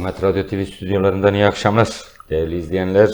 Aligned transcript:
Ahmet 0.00 0.22
Radyo 0.22 0.46
TV 0.46 0.64
stüdyolarından 0.64 1.34
iyi 1.34 1.46
akşamlar. 1.46 1.88
Değerli 2.30 2.56
izleyenler, 2.56 3.10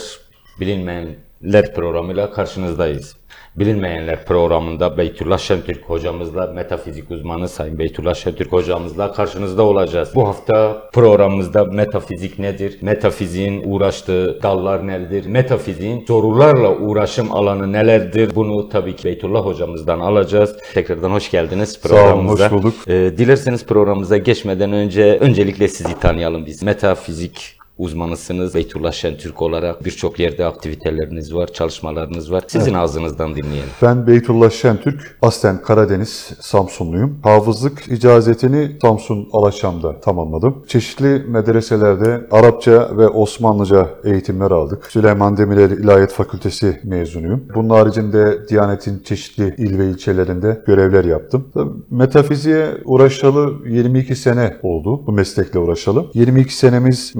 Bilinmeyenler 1.41 1.73
programıyla 1.75 2.31
karşınızdayız. 2.31 3.15
Bilinmeyenler 3.55 4.25
programında 4.25 4.97
Beytullah 4.97 5.37
Şentürk 5.37 5.83
hocamızla, 5.89 6.47
metafizik 6.47 7.11
uzmanı 7.11 7.49
Sayın 7.49 7.79
Beytullah 7.79 8.15
Şentürk 8.15 8.51
hocamızla 8.51 9.13
karşınızda 9.13 9.63
olacağız. 9.63 10.11
Bu 10.15 10.27
hafta 10.27 10.89
programımızda 10.93 11.65
metafizik 11.65 12.39
nedir? 12.39 12.77
Metafiziğin 12.81 13.61
uğraştığı 13.65 14.39
dallar 14.43 14.87
nedir? 14.87 15.25
Metafiziğin 15.25 16.05
sorularla 16.05 16.75
uğraşım 16.75 17.31
alanı 17.31 17.71
nelerdir? 17.71 18.35
Bunu 18.35 18.69
tabii 18.69 18.95
ki 18.95 19.03
Beytullah 19.03 19.45
hocamızdan 19.45 19.99
alacağız. 19.99 20.55
Tekrardan 20.73 21.11
hoş 21.11 21.31
geldiniz 21.31 21.69
Sağ 21.71 21.89
olun, 21.89 21.97
programımıza. 21.97 22.45
hoş 22.45 22.51
bulduk. 22.51 22.73
Ee, 22.87 22.93
dilerseniz 23.17 23.65
programımıza 23.65 24.17
geçmeden 24.17 24.71
önce 24.73 25.17
öncelikle 25.21 25.67
sizi 25.67 25.99
tanıyalım 25.99 26.45
biz. 26.45 26.63
Metafizik 26.63 27.56
uzmanısınız. 27.77 28.55
Beytullah 28.55 28.91
Şentürk 28.91 29.41
olarak 29.41 29.85
birçok 29.85 30.19
yerde 30.19 30.45
aktiviteleriniz 30.45 31.33
var, 31.33 31.47
çalışmalarınız 31.47 32.31
var. 32.31 32.43
Sizin 32.47 32.73
ağzınızdan 32.73 33.35
dinleyelim. 33.35 33.69
Ben 33.81 34.07
Beytullah 34.07 34.51
Şentürk, 34.51 35.17
aslen 35.21 35.61
Karadeniz 35.61 36.29
Samsunluyum. 36.39 37.19
Hafızlık 37.23 37.87
icazetini 37.87 38.77
Samsun 38.81 39.29
Alaşam'da 39.31 39.99
tamamladım. 39.99 40.65
Çeşitli 40.67 41.23
medreselerde 41.27 42.27
Arapça 42.31 42.97
ve 42.97 43.07
Osmanlıca 43.07 43.89
eğitimler 44.03 44.51
aldık. 44.51 44.85
Süleyman 44.85 45.37
Demirel 45.37 45.71
İlahiyat 45.71 46.11
Fakültesi 46.11 46.81
mezunuyum. 46.83 47.43
Bunun 47.55 47.69
haricinde 47.69 48.47
Diyanet'in 48.49 48.99
çeşitli 49.03 49.55
il 49.57 49.79
ve 49.79 49.89
ilçelerinde 49.89 50.61
görevler 50.67 51.05
yaptım. 51.05 51.47
Metafiziğe 51.89 52.67
uğraşalı 52.85 53.53
22 53.67 54.15
sene 54.15 54.57
oldu 54.63 55.07
bu 55.07 55.11
meslekle 55.11 55.59
uğraşalı. 55.59 56.05
22 56.13 56.55
senemiz 56.55 57.15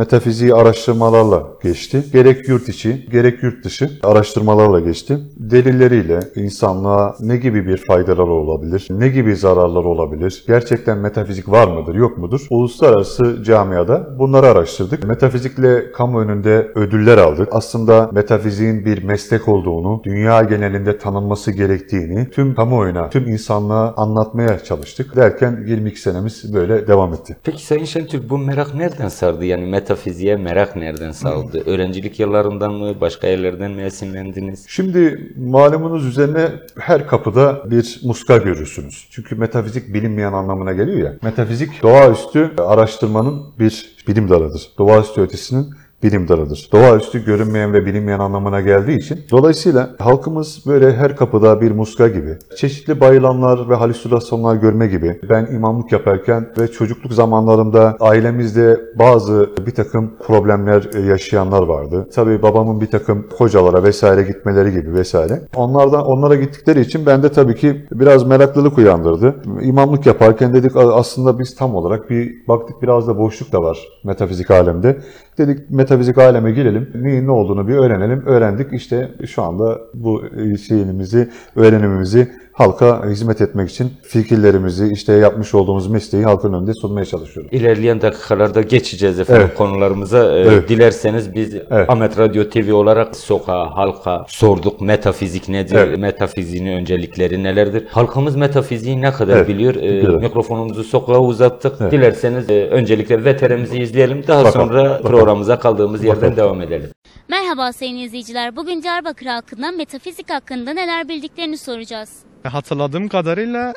metafiziği 0.47 0.53
araştırmalarla 0.53 1.47
geçti. 1.63 2.03
Gerek 2.13 2.49
yurt 2.49 2.69
içi, 2.69 3.05
gerek 3.11 3.43
yurt 3.43 3.65
dışı 3.65 3.89
araştırmalarla 4.03 4.79
geçti. 4.79 5.17
Delilleriyle 5.37 6.19
insanlığa 6.35 7.15
ne 7.19 7.37
gibi 7.37 7.67
bir 7.67 7.77
faydaları 7.77 8.31
olabilir, 8.31 8.87
ne 8.89 9.07
gibi 9.09 9.35
zararları 9.35 9.87
olabilir, 9.87 10.43
gerçekten 10.47 10.97
metafizik 10.97 11.49
var 11.49 11.67
mıdır, 11.67 11.95
yok 11.95 12.17
mudur? 12.17 12.47
Uluslararası 12.49 13.43
camiada 13.43 14.19
bunları 14.19 14.47
araştırdık. 14.47 15.03
Metafizikle 15.03 15.91
kamu 15.91 16.19
önünde 16.19 16.71
ödüller 16.75 17.17
aldık. 17.17 17.49
Aslında 17.51 18.09
metafiziğin 18.13 18.85
bir 18.85 19.03
meslek 19.03 19.47
olduğunu, 19.47 20.01
dünya 20.03 20.43
genelinde 20.43 20.97
tanınması 20.97 21.51
gerektiğini 21.51 22.29
tüm 22.29 22.55
kamuoyuna, 22.55 23.09
tüm 23.09 23.27
insanlığa 23.27 23.93
anlatmaya 23.95 24.59
çalıştık. 24.59 25.15
Derken 25.15 25.63
22 25.67 26.01
senemiz 26.01 26.53
böyle 26.53 26.87
devam 26.87 27.13
etti. 27.13 27.37
Peki 27.43 27.65
Sayın 27.65 27.85
Şentürk 27.85 28.29
bu 28.29 28.37
merak 28.37 28.75
nereden 28.75 29.07
sardı? 29.07 29.45
Yani 29.45 29.65
metafiziğe 29.65 30.36
merak 30.37 30.75
nereden 30.75 31.11
sardı? 31.11 31.63
Öğrencilik 31.65 32.19
yıllarından 32.19 32.73
mı, 32.73 33.01
başka 33.01 33.27
yerlerden 33.27 33.71
mi 33.71 33.81
esinlendiniz? 33.81 34.65
Şimdi 34.67 35.33
malumunuz 35.37 36.05
üzerine 36.05 36.47
her 36.79 37.07
kapıda 37.07 37.71
bir 37.71 37.99
muska 38.03 38.37
görürsünüz. 38.37 39.07
Çünkü 39.11 39.35
metafizik 39.35 39.93
bilinmeyen 39.93 40.33
anlamına 40.33 40.73
geliyor 40.73 40.97
ya. 40.97 41.13
Metafizik 41.21 41.83
doğaüstü 41.83 42.51
araştırmanın 42.57 43.43
bir 43.59 43.95
bilim 44.07 44.29
dalıdır. 44.29 44.69
Doğaüstü 44.77 45.21
ötesinin 45.21 45.73
bilim 46.03 46.27
dalıdır. 46.27 46.69
Doğaüstü 46.71 47.25
görünmeyen 47.25 47.73
ve 47.73 47.85
bilinmeyen 47.85 48.19
anlamına 48.19 48.61
geldiği 48.61 48.97
için 48.97 49.19
dolayısıyla 49.31 49.89
halkımız 49.99 50.63
böyle 50.67 50.95
her 50.95 51.15
kapıda 51.15 51.61
bir 51.61 51.71
muska 51.71 52.07
gibi 52.07 52.37
çeşitli 52.57 52.99
bayılanlar 52.99 53.69
ve 53.69 53.75
halüsinasyonlar 53.75 54.55
görme 54.55 54.87
gibi 54.87 55.19
ben 55.29 55.45
imamlık 55.45 55.91
yaparken 55.91 56.49
ve 56.59 56.67
çocukluk 56.67 57.13
zamanlarımda 57.13 57.97
ailemizde 57.99 58.79
bazı 58.99 59.49
bir 59.65 59.71
takım 59.71 60.13
problemler 60.27 61.07
yaşayanlar 61.07 61.63
vardı. 61.63 62.07
Tabii 62.13 62.41
babamın 62.41 62.81
bir 62.81 62.91
takım 62.91 63.27
hocalara 63.37 63.83
vesaire 63.83 64.23
gitmeleri 64.23 64.71
gibi 64.71 64.93
vesaire. 64.93 65.41
Onlardan 65.55 66.05
onlara 66.05 66.35
gittikleri 66.35 66.81
için 66.81 67.05
bende 67.05 67.29
tabii 67.31 67.55
ki 67.55 67.85
biraz 67.91 68.23
meraklılık 68.23 68.77
uyandırdı. 68.77 69.35
İmamlık 69.61 70.05
yaparken 70.05 70.53
dedik 70.53 70.75
aslında 70.75 71.39
biz 71.39 71.55
tam 71.55 71.75
olarak 71.75 72.09
bir 72.09 72.47
baktık 72.47 72.81
biraz 72.81 73.07
da 73.07 73.17
boşluk 73.17 73.51
da 73.51 73.63
var 73.63 73.79
metafizik 74.03 74.51
alemde. 74.51 74.97
Dedik 75.37 75.69
metafizik 75.69 76.17
aleme 76.17 76.51
girelim. 76.51 76.89
Neyin 76.95 77.27
ne 77.27 77.31
olduğunu 77.31 77.67
bir 77.67 77.75
öğrenelim. 77.75 78.23
Öğrendik. 78.25 78.73
İşte 78.73 79.11
şu 79.27 79.43
anda 79.43 79.79
bu 79.93 80.23
şeyimizi, 80.67 81.29
öğrenimimizi 81.55 82.27
halka 82.61 83.05
hizmet 83.09 83.41
etmek 83.41 83.69
için 83.69 83.93
fikirlerimizi, 84.03 84.89
işte 84.93 85.13
yapmış 85.13 85.55
olduğumuz 85.55 85.87
mesleği 85.87 86.23
halkın 86.23 86.53
önünde 86.53 86.73
sunmaya 86.73 87.05
çalışıyoruz. 87.05 87.53
İlerleyen 87.53 88.01
dakikalarda 88.01 88.61
geçeceğiz 88.61 89.19
efendim 89.19 89.43
Evet. 89.47 89.57
konularımıza. 89.57 90.33
Ee, 90.33 90.39
Evet. 90.39 90.69
Dilerseniz 90.69 91.35
biz 91.35 91.55
Evet. 91.55 91.89
Ahmet 91.89 92.17
Radyo 92.19 92.49
TV 92.49 92.73
olarak 92.73 93.15
sokağa, 93.15 93.75
halka 93.75 94.25
sorduk. 94.27 94.81
Metafizik 94.81 95.49
nedir? 95.49 95.75
Evet. 95.75 95.97
Metafiziğin 95.99 96.65
öncelikleri 96.65 97.43
nelerdir? 97.43 97.85
Halkımız 97.91 98.35
metafiziği 98.35 99.01
ne 99.01 99.11
kadar 99.11 99.37
Evet. 99.37 99.47
biliyor? 99.47 99.75
Ee, 99.75 99.81
Biliyor. 99.81 100.21
mikrofonumuzu 100.21 100.83
sokağa 100.83 101.19
uzattık. 101.19 101.75
Evet. 101.81 101.91
Dilerseniz 101.91 102.49
e, 102.49 102.65
öncelikle 102.67 103.25
veterimizi 103.25 103.79
izleyelim. 103.79 104.23
Daha 104.27 104.43
Bakalım, 104.45 104.67
sonra 104.67 104.83
bakalım. 104.83 105.01
programımıza 105.11 105.59
kaldığımız 105.59 106.03
yerden 106.03 106.21
Bakalım. 106.31 106.37
devam 106.37 106.61
edelim. 106.61 106.89
Merhaba 107.29 107.73
sayın 107.73 107.97
izleyiciler. 107.97 108.55
Bugün 108.55 108.83
Diyarbakır 108.83 109.25
halkından 109.25 109.77
metafizik 109.77 110.29
hakkında 110.29 110.73
neler 110.73 111.07
bildiklerini 111.09 111.57
soracağız. 111.57 112.09
Hatırladığım 112.47 113.07
kadarıyla 113.07 113.73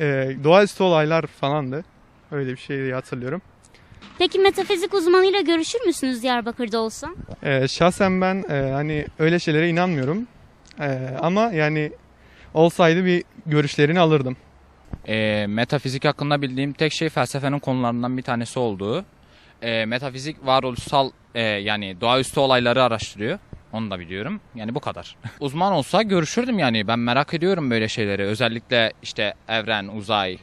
e, 0.00 0.36
doğaüstü 0.44 0.82
olaylar 0.82 1.26
falandı. 1.26 1.84
Öyle 2.30 2.52
bir 2.52 2.56
şey 2.56 2.76
diye 2.78 2.94
hatırlıyorum. 2.94 3.42
Peki 4.18 4.38
metafizik 4.38 4.94
uzmanıyla 4.94 5.40
görüşür 5.40 5.80
müsünüz 5.86 6.22
Diyarbakır'da 6.22 6.78
olsa? 6.80 7.08
E, 7.42 7.68
şahsen 7.68 8.20
ben 8.20 8.44
e, 8.50 8.70
hani 8.72 9.06
öyle 9.18 9.38
şeylere 9.38 9.68
inanmıyorum. 9.68 10.26
E, 10.80 10.98
ama 11.20 11.42
yani 11.42 11.92
olsaydı 12.54 13.04
bir 13.04 13.24
görüşlerini 13.46 14.00
alırdım. 14.00 14.36
E, 15.08 15.46
metafizik 15.48 16.04
hakkında 16.04 16.42
bildiğim 16.42 16.72
tek 16.72 16.92
şey 16.92 17.08
felsefenin 17.08 17.58
konularından 17.58 18.16
bir 18.16 18.22
tanesi 18.22 18.58
olduğu. 18.58 19.04
E, 19.62 19.84
metafizik 19.84 20.46
varoluşsal 20.46 21.10
e, 21.34 21.42
yani 21.42 22.00
doğaüstü 22.00 22.40
olayları 22.40 22.82
araştırıyor. 22.82 23.38
Onu 23.72 23.90
da 23.90 24.00
biliyorum. 24.00 24.40
Yani 24.54 24.74
bu 24.74 24.80
kadar. 24.80 25.16
Uzman 25.40 25.72
olsa 25.72 26.02
görüşürdüm 26.02 26.58
yani. 26.58 26.86
Ben 26.86 26.98
merak 26.98 27.34
ediyorum 27.34 27.70
böyle 27.70 27.88
şeyleri. 27.88 28.22
Özellikle 28.22 28.92
işte 29.02 29.34
evren, 29.48 29.88
uzay, 29.88 30.38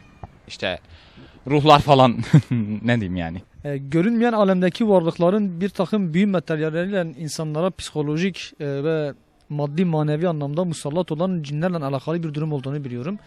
işte 0.48 0.80
ruhlar 1.48 1.80
falan. 1.80 2.18
ne 2.82 2.96
diyeyim 2.96 3.16
yani. 3.16 3.42
E, 3.64 3.78
görünmeyen 3.78 4.34
alemdeki 4.34 4.90
varlıkların 4.90 5.62
bir 5.62 5.70
takım 5.70 6.14
büyü 6.14 6.26
materyalleriyle 6.26 7.14
insanlara 7.18 7.70
psikolojik 7.70 8.54
e, 8.60 8.84
ve 8.84 9.14
maddi 9.50 9.86
manevi 9.86 10.28
anlamda 10.28 10.66
musallat 10.66 11.12
olan 11.12 11.44
cinlerle 11.44 11.78
alakalı 11.78 12.24
bir 12.24 12.34
durum 12.34 12.54
olduğunu 12.54 12.84
biliyorum. 12.84 13.20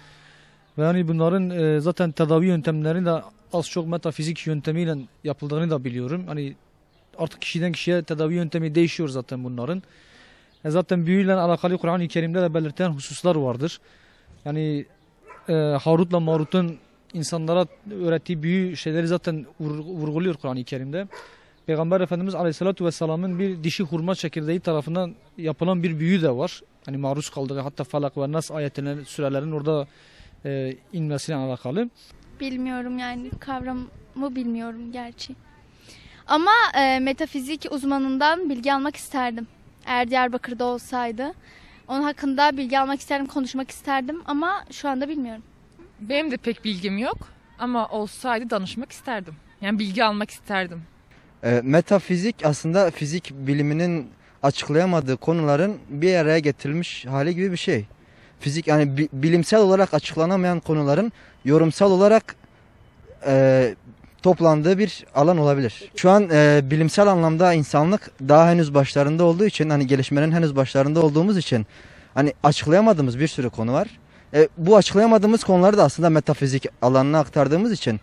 Ve 0.79 0.83
yani 0.83 1.09
bunların 1.09 1.51
e, 1.51 1.81
zaten 1.81 2.13
tedavi 2.13 2.47
yöntemleri 2.47 3.05
de 3.05 3.23
az 3.53 3.71
çok 3.71 3.87
metafizik 3.87 4.47
yöntemiyle 4.47 4.97
yapıldığını 5.25 5.71
da 5.71 5.85
biliyorum. 5.85 6.25
Hani 6.27 6.55
artık 7.19 7.41
kişiden 7.41 7.73
kişiye 7.73 8.03
tedavi 8.03 8.35
yöntemi 8.35 8.75
değişiyor 8.75 9.09
zaten 9.09 9.45
bunların. 9.45 9.83
E, 10.65 10.71
zaten 10.71 11.07
büyüyle 11.07 11.35
alakalı 11.35 11.79
Kur'an-ı 11.79 12.09
Kerim'de 12.09 12.43
de 12.43 12.55
belirten 12.55 12.91
hususlar 12.91 13.37
vardır. 13.37 13.81
Yani 14.45 14.85
e, 15.49 15.53
Harut'la 15.55 16.21
Marut'un 16.21 16.79
insanlara 17.15 17.67
öğrettiği 18.05 18.43
büyü 18.43 18.77
şeyleri 18.77 19.07
zaten 19.07 19.47
vur- 19.61 19.85
vurguluyor 19.85 20.35
Kur'an-ı 20.35 20.65
Kerim'de. 20.65 21.09
Peygamber 21.67 22.01
Efendimiz 22.01 22.35
Aleyhisselatü 22.35 22.85
Vesselam'ın 22.85 23.39
bir 23.39 23.65
dişi 23.65 23.83
hurma 23.83 24.15
çekirdeği 24.15 24.61
tarafından 24.61 25.15
yapılan 25.39 25.83
bir 25.83 25.99
büyü 26.01 26.23
de 26.23 26.31
var. 26.31 26.61
Hani 26.87 26.97
maruz 26.97 27.31
kaldığı 27.31 27.61
hatta 27.61 27.85
Falak 27.85 28.17
ve 28.17 28.33
Nas 28.33 28.51
ayetlerinin 28.51 29.05
sürelerin 29.05 29.53
orada 29.53 29.87
e, 30.45 30.77
inmesiyle 30.93 31.37
alakalı. 31.39 31.91
Bilmiyorum 32.41 32.99
yani 32.99 33.31
kavramı 33.41 33.87
bilmiyorum 34.37 34.93
gerçi. 34.93 35.35
Ama 36.27 36.51
e, 36.79 36.99
metafizik 36.99 37.67
uzmanından 37.71 38.51
bilgi 38.51 38.73
almak 38.73 38.97
isterdim. 38.97 39.47
Eğer 39.87 40.11
Diyarbakır'da 40.11 40.65
olsaydı. 40.65 41.33
Onun 41.89 42.03
hakkında 42.03 42.57
bilgi 42.57 42.79
almak 42.79 43.01
isterdim, 43.01 43.27
konuşmak 43.27 43.71
isterdim 43.71 44.23
ama 44.25 44.65
şu 44.71 44.89
anda 44.89 45.09
bilmiyorum. 45.09 45.43
Benim 46.01 46.31
de 46.31 46.37
pek 46.37 46.65
bilgim 46.65 46.99
yok 46.99 47.17
ama 47.59 47.89
olsaydı 47.89 48.51
danışmak 48.51 48.93
isterdim. 48.93 49.35
Yani 49.61 49.79
bilgi 49.79 50.05
almak 50.05 50.31
isterdim. 50.31 50.83
E, 51.45 51.61
metafizik 51.65 52.37
aslında 52.47 52.91
fizik 52.91 53.31
biliminin 53.35 54.11
açıklayamadığı 54.43 55.17
konuların 55.17 55.79
bir 55.89 56.15
araya 56.17 56.39
getirilmiş 56.39 57.07
hali 57.07 57.35
gibi 57.35 57.53
bir 57.53 57.57
şey. 57.57 57.87
Fizik 58.41 58.67
yani 58.67 58.97
bi- 58.97 59.09
bilimsel 59.13 59.61
olarak 59.61 59.95
açıklanamayan 59.95 60.61
konuların 60.61 61.13
yorumsal 61.45 61.91
olarak 61.91 62.37
e, 63.27 63.75
toplandığı 64.23 64.79
bir 64.79 65.05
alan 65.15 65.39
olabilir. 65.39 65.91
Şu 65.97 66.11
an 66.11 66.29
e, 66.33 66.61
bilimsel 66.71 67.07
anlamda 67.07 67.53
insanlık 67.53 68.11
daha 68.29 68.51
henüz 68.51 68.75
başlarında 68.75 69.25
olduğu 69.25 69.47
için 69.47 69.71
hani 69.71 69.87
gelişmenin 69.87 70.33
henüz 70.33 70.57
başlarında 70.57 71.03
olduğumuz 71.03 71.37
için 71.37 71.67
hani 72.15 72.35
açıklayamadığımız 72.43 73.19
bir 73.19 73.29
sürü 73.29 73.51
konu 73.51 73.73
var. 73.73 73.89
E, 74.35 74.49
bu 74.59 74.77
açıklayamadığımız 74.77 75.45
konuları 75.45 75.79
da 75.79 75.85
aslında 75.85 76.11
metafizik 76.11 76.67
alanına 76.83 77.19
aktardığımız 77.19 77.73
için 77.73 78.01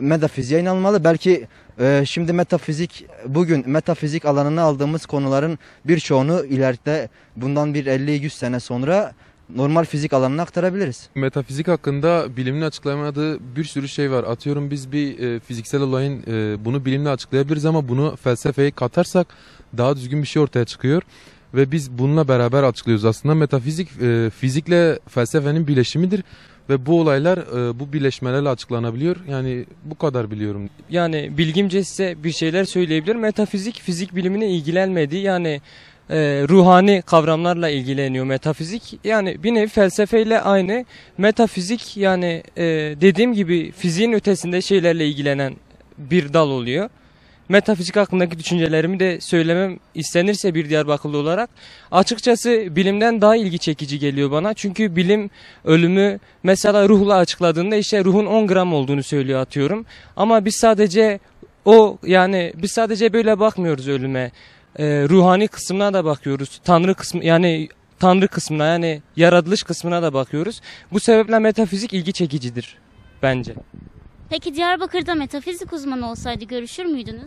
metafiziğe 0.00 0.60
inanmalı. 0.60 1.04
Belki 1.04 1.46
e, 1.80 2.02
şimdi 2.06 2.32
metafizik 2.32 3.06
bugün 3.26 3.70
metafizik 3.70 4.24
alanına 4.24 4.62
aldığımız 4.62 5.06
konuların 5.06 5.58
birçoğunu 5.84 6.44
ileride 6.44 7.08
bundan 7.36 7.74
bir 7.74 7.86
50-100 7.86 8.30
sene 8.30 8.60
sonra 8.60 9.12
normal 9.56 9.84
fizik 9.84 10.12
alanına 10.12 10.42
aktarabiliriz. 10.42 11.08
Metafizik 11.14 11.68
hakkında 11.68 12.36
bilimin 12.36 12.62
açıklamadığı 12.62 13.56
bir 13.56 13.64
sürü 13.64 13.88
şey 13.88 14.10
var. 14.10 14.24
Atıyorum 14.24 14.70
biz 14.70 14.92
bir 14.92 15.18
e, 15.18 15.40
fiziksel 15.40 15.80
olayın 15.80 16.22
e, 16.26 16.64
bunu 16.64 16.84
bilimle 16.84 17.08
açıklayabiliriz 17.08 17.66
ama 17.66 17.88
bunu 17.88 18.16
felsefeye 18.16 18.70
katarsak 18.70 19.26
daha 19.76 19.96
düzgün 19.96 20.22
bir 20.22 20.26
şey 20.26 20.42
ortaya 20.42 20.64
çıkıyor. 20.64 21.02
Ve 21.54 21.72
biz 21.72 21.90
bununla 21.90 22.28
beraber 22.28 22.62
açıklıyoruz. 22.62 23.04
Aslında 23.04 23.34
metafizik 23.34 23.88
e, 24.02 24.30
fizikle 24.30 24.98
felsefenin 25.08 25.66
birleşimidir. 25.66 26.24
Ve 26.68 26.86
bu 26.86 27.00
olaylar 27.00 27.38
e, 27.38 27.80
bu 27.80 27.92
birleşmelerle 27.92 28.48
açıklanabiliyor. 28.48 29.16
Yani 29.28 29.66
bu 29.84 29.94
kadar 29.94 30.30
biliyorum. 30.30 30.70
Yani 30.90 31.38
bilgimce 31.38 31.84
size 31.84 32.16
bir 32.24 32.32
şeyler 32.32 32.64
söyleyebilir. 32.64 33.16
Metafizik 33.16 33.80
fizik 33.80 34.16
bilimine 34.16 34.50
ilgilenmedi. 34.50 35.16
Yani 35.16 35.60
e, 36.10 36.16
ruhani 36.48 37.02
kavramlarla 37.06 37.68
ilgileniyor 37.68 38.24
metafizik. 38.24 38.98
Yani 39.04 39.42
bir 39.42 39.54
nevi 39.54 39.68
felsefeyle 39.68 40.40
aynı. 40.40 40.84
Metafizik 41.18 41.96
yani 41.96 42.42
e, 42.56 42.64
dediğim 43.00 43.34
gibi 43.34 43.72
fiziğin 43.72 44.12
ötesinde 44.12 44.62
şeylerle 44.62 45.08
ilgilenen 45.08 45.56
bir 45.98 46.32
dal 46.32 46.48
oluyor. 46.48 46.90
Metafizik 47.48 47.96
hakkındaki 47.96 48.38
düşüncelerimi 48.38 49.00
de 49.00 49.20
söylemem 49.20 49.78
istenirse 49.94 50.54
bir 50.54 50.68
Diyarbakırlı 50.68 51.18
olarak 51.18 51.50
açıkçası 51.90 52.66
bilimden 52.70 53.20
daha 53.20 53.36
ilgi 53.36 53.58
çekici 53.58 53.98
geliyor 53.98 54.30
bana. 54.30 54.54
Çünkü 54.54 54.96
bilim 54.96 55.30
ölümü 55.64 56.18
mesela 56.42 56.88
ruhla 56.88 57.16
açıkladığında 57.16 57.76
işte 57.76 58.04
ruhun 58.04 58.26
10 58.26 58.46
gram 58.46 58.74
olduğunu 58.74 59.02
söylüyor 59.02 59.40
atıyorum. 59.40 59.86
Ama 60.16 60.44
biz 60.44 60.56
sadece 60.56 61.18
o 61.64 61.98
yani 62.06 62.52
biz 62.56 62.72
sadece 62.72 63.12
böyle 63.12 63.38
bakmıyoruz 63.38 63.88
ölüme. 63.88 64.30
Ee, 64.78 64.84
ruhani 65.08 65.48
kısmına 65.48 65.94
da 65.94 66.04
bakıyoruz. 66.04 66.60
Tanrı 66.64 66.94
kısmı 66.94 67.24
yani 67.24 67.68
Tanrı 67.98 68.28
kısmına 68.28 68.66
yani 68.66 69.02
yaratılış 69.16 69.62
kısmına 69.62 70.02
da 70.02 70.14
bakıyoruz. 70.14 70.60
Bu 70.92 71.00
sebeple 71.00 71.38
metafizik 71.38 71.92
ilgi 71.92 72.12
çekicidir 72.12 72.78
bence. 73.22 73.54
Peki 74.30 74.54
Diyarbakır'da 74.54 75.14
metafizik 75.14 75.72
uzmanı 75.72 76.10
olsaydı 76.10 76.44
görüşür 76.44 76.84
müydünüz? 76.84 77.22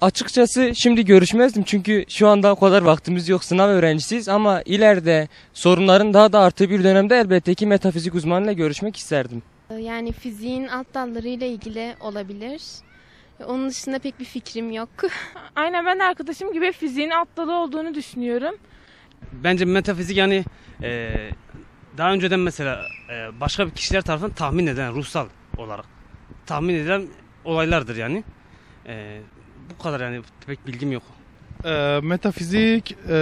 Açıkçası 0.00 0.72
şimdi 0.74 1.04
görüşmezdim 1.04 1.62
çünkü 1.62 2.04
şu 2.08 2.28
anda 2.28 2.52
o 2.52 2.56
kadar 2.56 2.82
vaktimiz 2.82 3.28
yok 3.28 3.44
sınav 3.44 3.68
öğrencisiyiz 3.68 4.28
ama 4.28 4.62
ileride 4.62 5.28
sorunların 5.54 6.14
daha 6.14 6.32
da 6.32 6.40
arttığı 6.40 6.70
bir 6.70 6.84
dönemde 6.84 7.16
elbette 7.16 7.54
ki 7.54 7.66
metafizik 7.66 8.14
uzmanıyla 8.14 8.52
görüşmek 8.52 8.96
isterdim. 8.96 9.42
Yani 9.78 10.12
fiziğin 10.12 10.66
alt 10.68 10.86
dallarıyla 10.94 11.46
ilgili 11.46 11.94
olabilir. 12.00 12.62
Onun 13.46 13.68
dışında 13.68 13.98
pek 13.98 14.20
bir 14.20 14.24
fikrim 14.24 14.72
yok. 14.72 14.88
Aynen 15.56 15.86
ben 15.86 15.98
de 15.98 16.04
arkadaşım 16.04 16.52
gibi 16.52 16.72
fiziğin 16.72 17.10
alt 17.10 17.28
dalı 17.36 17.54
olduğunu 17.54 17.94
düşünüyorum. 17.94 18.54
Bence 19.32 19.64
metafizik 19.64 20.16
yani 20.16 20.44
e, 20.82 21.12
daha 21.98 22.12
önceden 22.12 22.40
mesela 22.40 22.86
e, 23.10 23.40
başka 23.40 23.66
bir 23.66 23.70
kişiler 23.70 24.02
tarafından 24.02 24.32
tahmin 24.32 24.66
edilen 24.66 24.94
ruhsal 24.94 25.26
olarak 25.56 25.84
tahmin 26.46 26.74
edilen 26.74 27.06
olaylardır 27.44 27.96
yani. 27.96 28.24
E, 28.86 29.20
bu 29.70 29.82
kadar 29.82 30.00
yani 30.00 30.22
pek 30.46 30.66
bilgim 30.66 30.92
yok. 30.92 31.02
Ee, 31.64 32.00
metafizik, 32.02 32.92
e, 32.92 33.14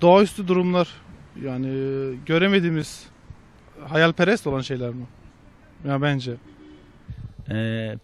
doğaüstü 0.00 0.48
durumlar 0.48 0.88
yani 1.42 1.68
göremediğimiz 2.26 3.06
hayalperest 3.88 4.46
olan 4.46 4.60
şeyler 4.60 4.90
mi? 4.90 5.06
Ya 5.88 6.02
bence. 6.02 6.34
Ee, 7.50 7.94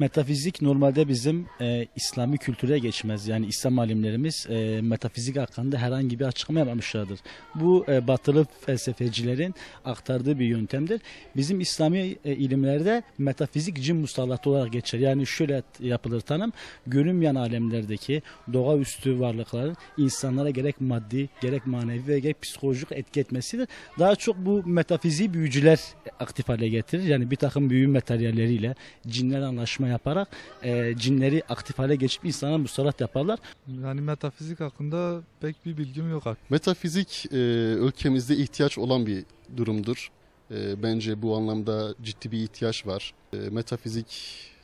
metafizik 0.00 0.62
normalde 0.62 1.08
bizim 1.08 1.46
e, 1.60 1.86
İslami 1.96 2.38
kültüre 2.38 2.78
geçmez. 2.78 3.28
Yani 3.28 3.46
İslam 3.46 3.78
alimlerimiz 3.78 4.46
e, 4.50 4.80
metafizik 4.82 5.36
hakkında 5.36 5.78
herhangi 5.78 6.20
bir 6.20 6.24
açıklama 6.24 6.58
yapmamışlardır. 6.58 7.20
Bu 7.54 7.84
e, 7.88 8.08
batılı 8.08 8.46
felsefecilerin 8.66 9.54
aktardığı 9.84 10.38
bir 10.38 10.46
yöntemdir. 10.46 11.00
Bizim 11.36 11.60
İslami 11.60 12.16
e, 12.24 12.32
ilimlerde 12.32 13.02
metafizik 13.18 13.82
cin 13.82 13.96
musallatı 13.96 14.50
olarak 14.50 14.72
geçer. 14.72 14.98
Yani 14.98 15.26
şöyle 15.26 15.62
yapılır 15.80 16.20
tanım. 16.20 16.52
Görünmeyen 16.86 17.34
alemlerdeki 17.34 18.22
doğaüstü 18.52 19.20
varlıkların 19.20 19.76
insanlara 19.98 20.50
gerek 20.50 20.80
maddi, 20.80 21.28
gerek 21.40 21.66
manevi 21.66 22.06
ve 22.06 22.18
gerek 22.20 22.42
psikolojik 22.42 22.92
etki 22.92 23.20
etmesidir. 23.20 23.68
Daha 23.98 24.16
çok 24.16 24.36
bu 24.36 24.62
metafiziği 24.66 25.34
büyücüler 25.34 25.80
aktif 26.20 26.48
hale 26.48 26.68
getirir. 26.68 27.02
Yani 27.02 27.30
bir 27.30 27.36
takım 27.36 27.70
büyü 27.70 27.88
materyalleriyle 27.88 28.74
cinler 29.06 29.40
anlaşma 29.72 29.88
yaparak 29.88 30.28
e, 30.62 30.94
cinleri 30.96 31.42
aktif 31.48 31.78
hale 31.78 31.96
geçip 31.96 32.24
insana 32.24 32.58
musallat 32.58 33.00
yaparlar. 33.00 33.38
Yani 33.82 34.00
metafizik 34.00 34.60
hakkında 34.60 35.22
pek 35.40 35.66
bir 35.66 35.76
bilgim 35.76 36.10
yok. 36.10 36.24
Metafizik 36.50 37.26
e, 37.32 37.36
ülkemizde 37.80 38.36
ihtiyaç 38.36 38.78
olan 38.78 39.06
bir 39.06 39.24
durumdur. 39.56 40.10
E, 40.50 40.82
bence 40.82 41.22
bu 41.22 41.36
anlamda 41.36 41.94
ciddi 42.02 42.32
bir 42.32 42.38
ihtiyaç 42.38 42.86
var. 42.86 43.14
E, 43.32 43.36
metafizik 43.36 44.06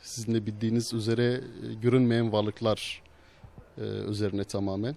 sizin 0.01 0.33
de 0.33 0.45
bildiğiniz 0.45 0.93
üzere 0.93 1.23
e, 1.23 1.73
görünmeyen 1.81 2.31
varlıklar 2.31 3.01
e, 3.77 3.81
üzerine 4.09 4.43
tamamen. 4.43 4.95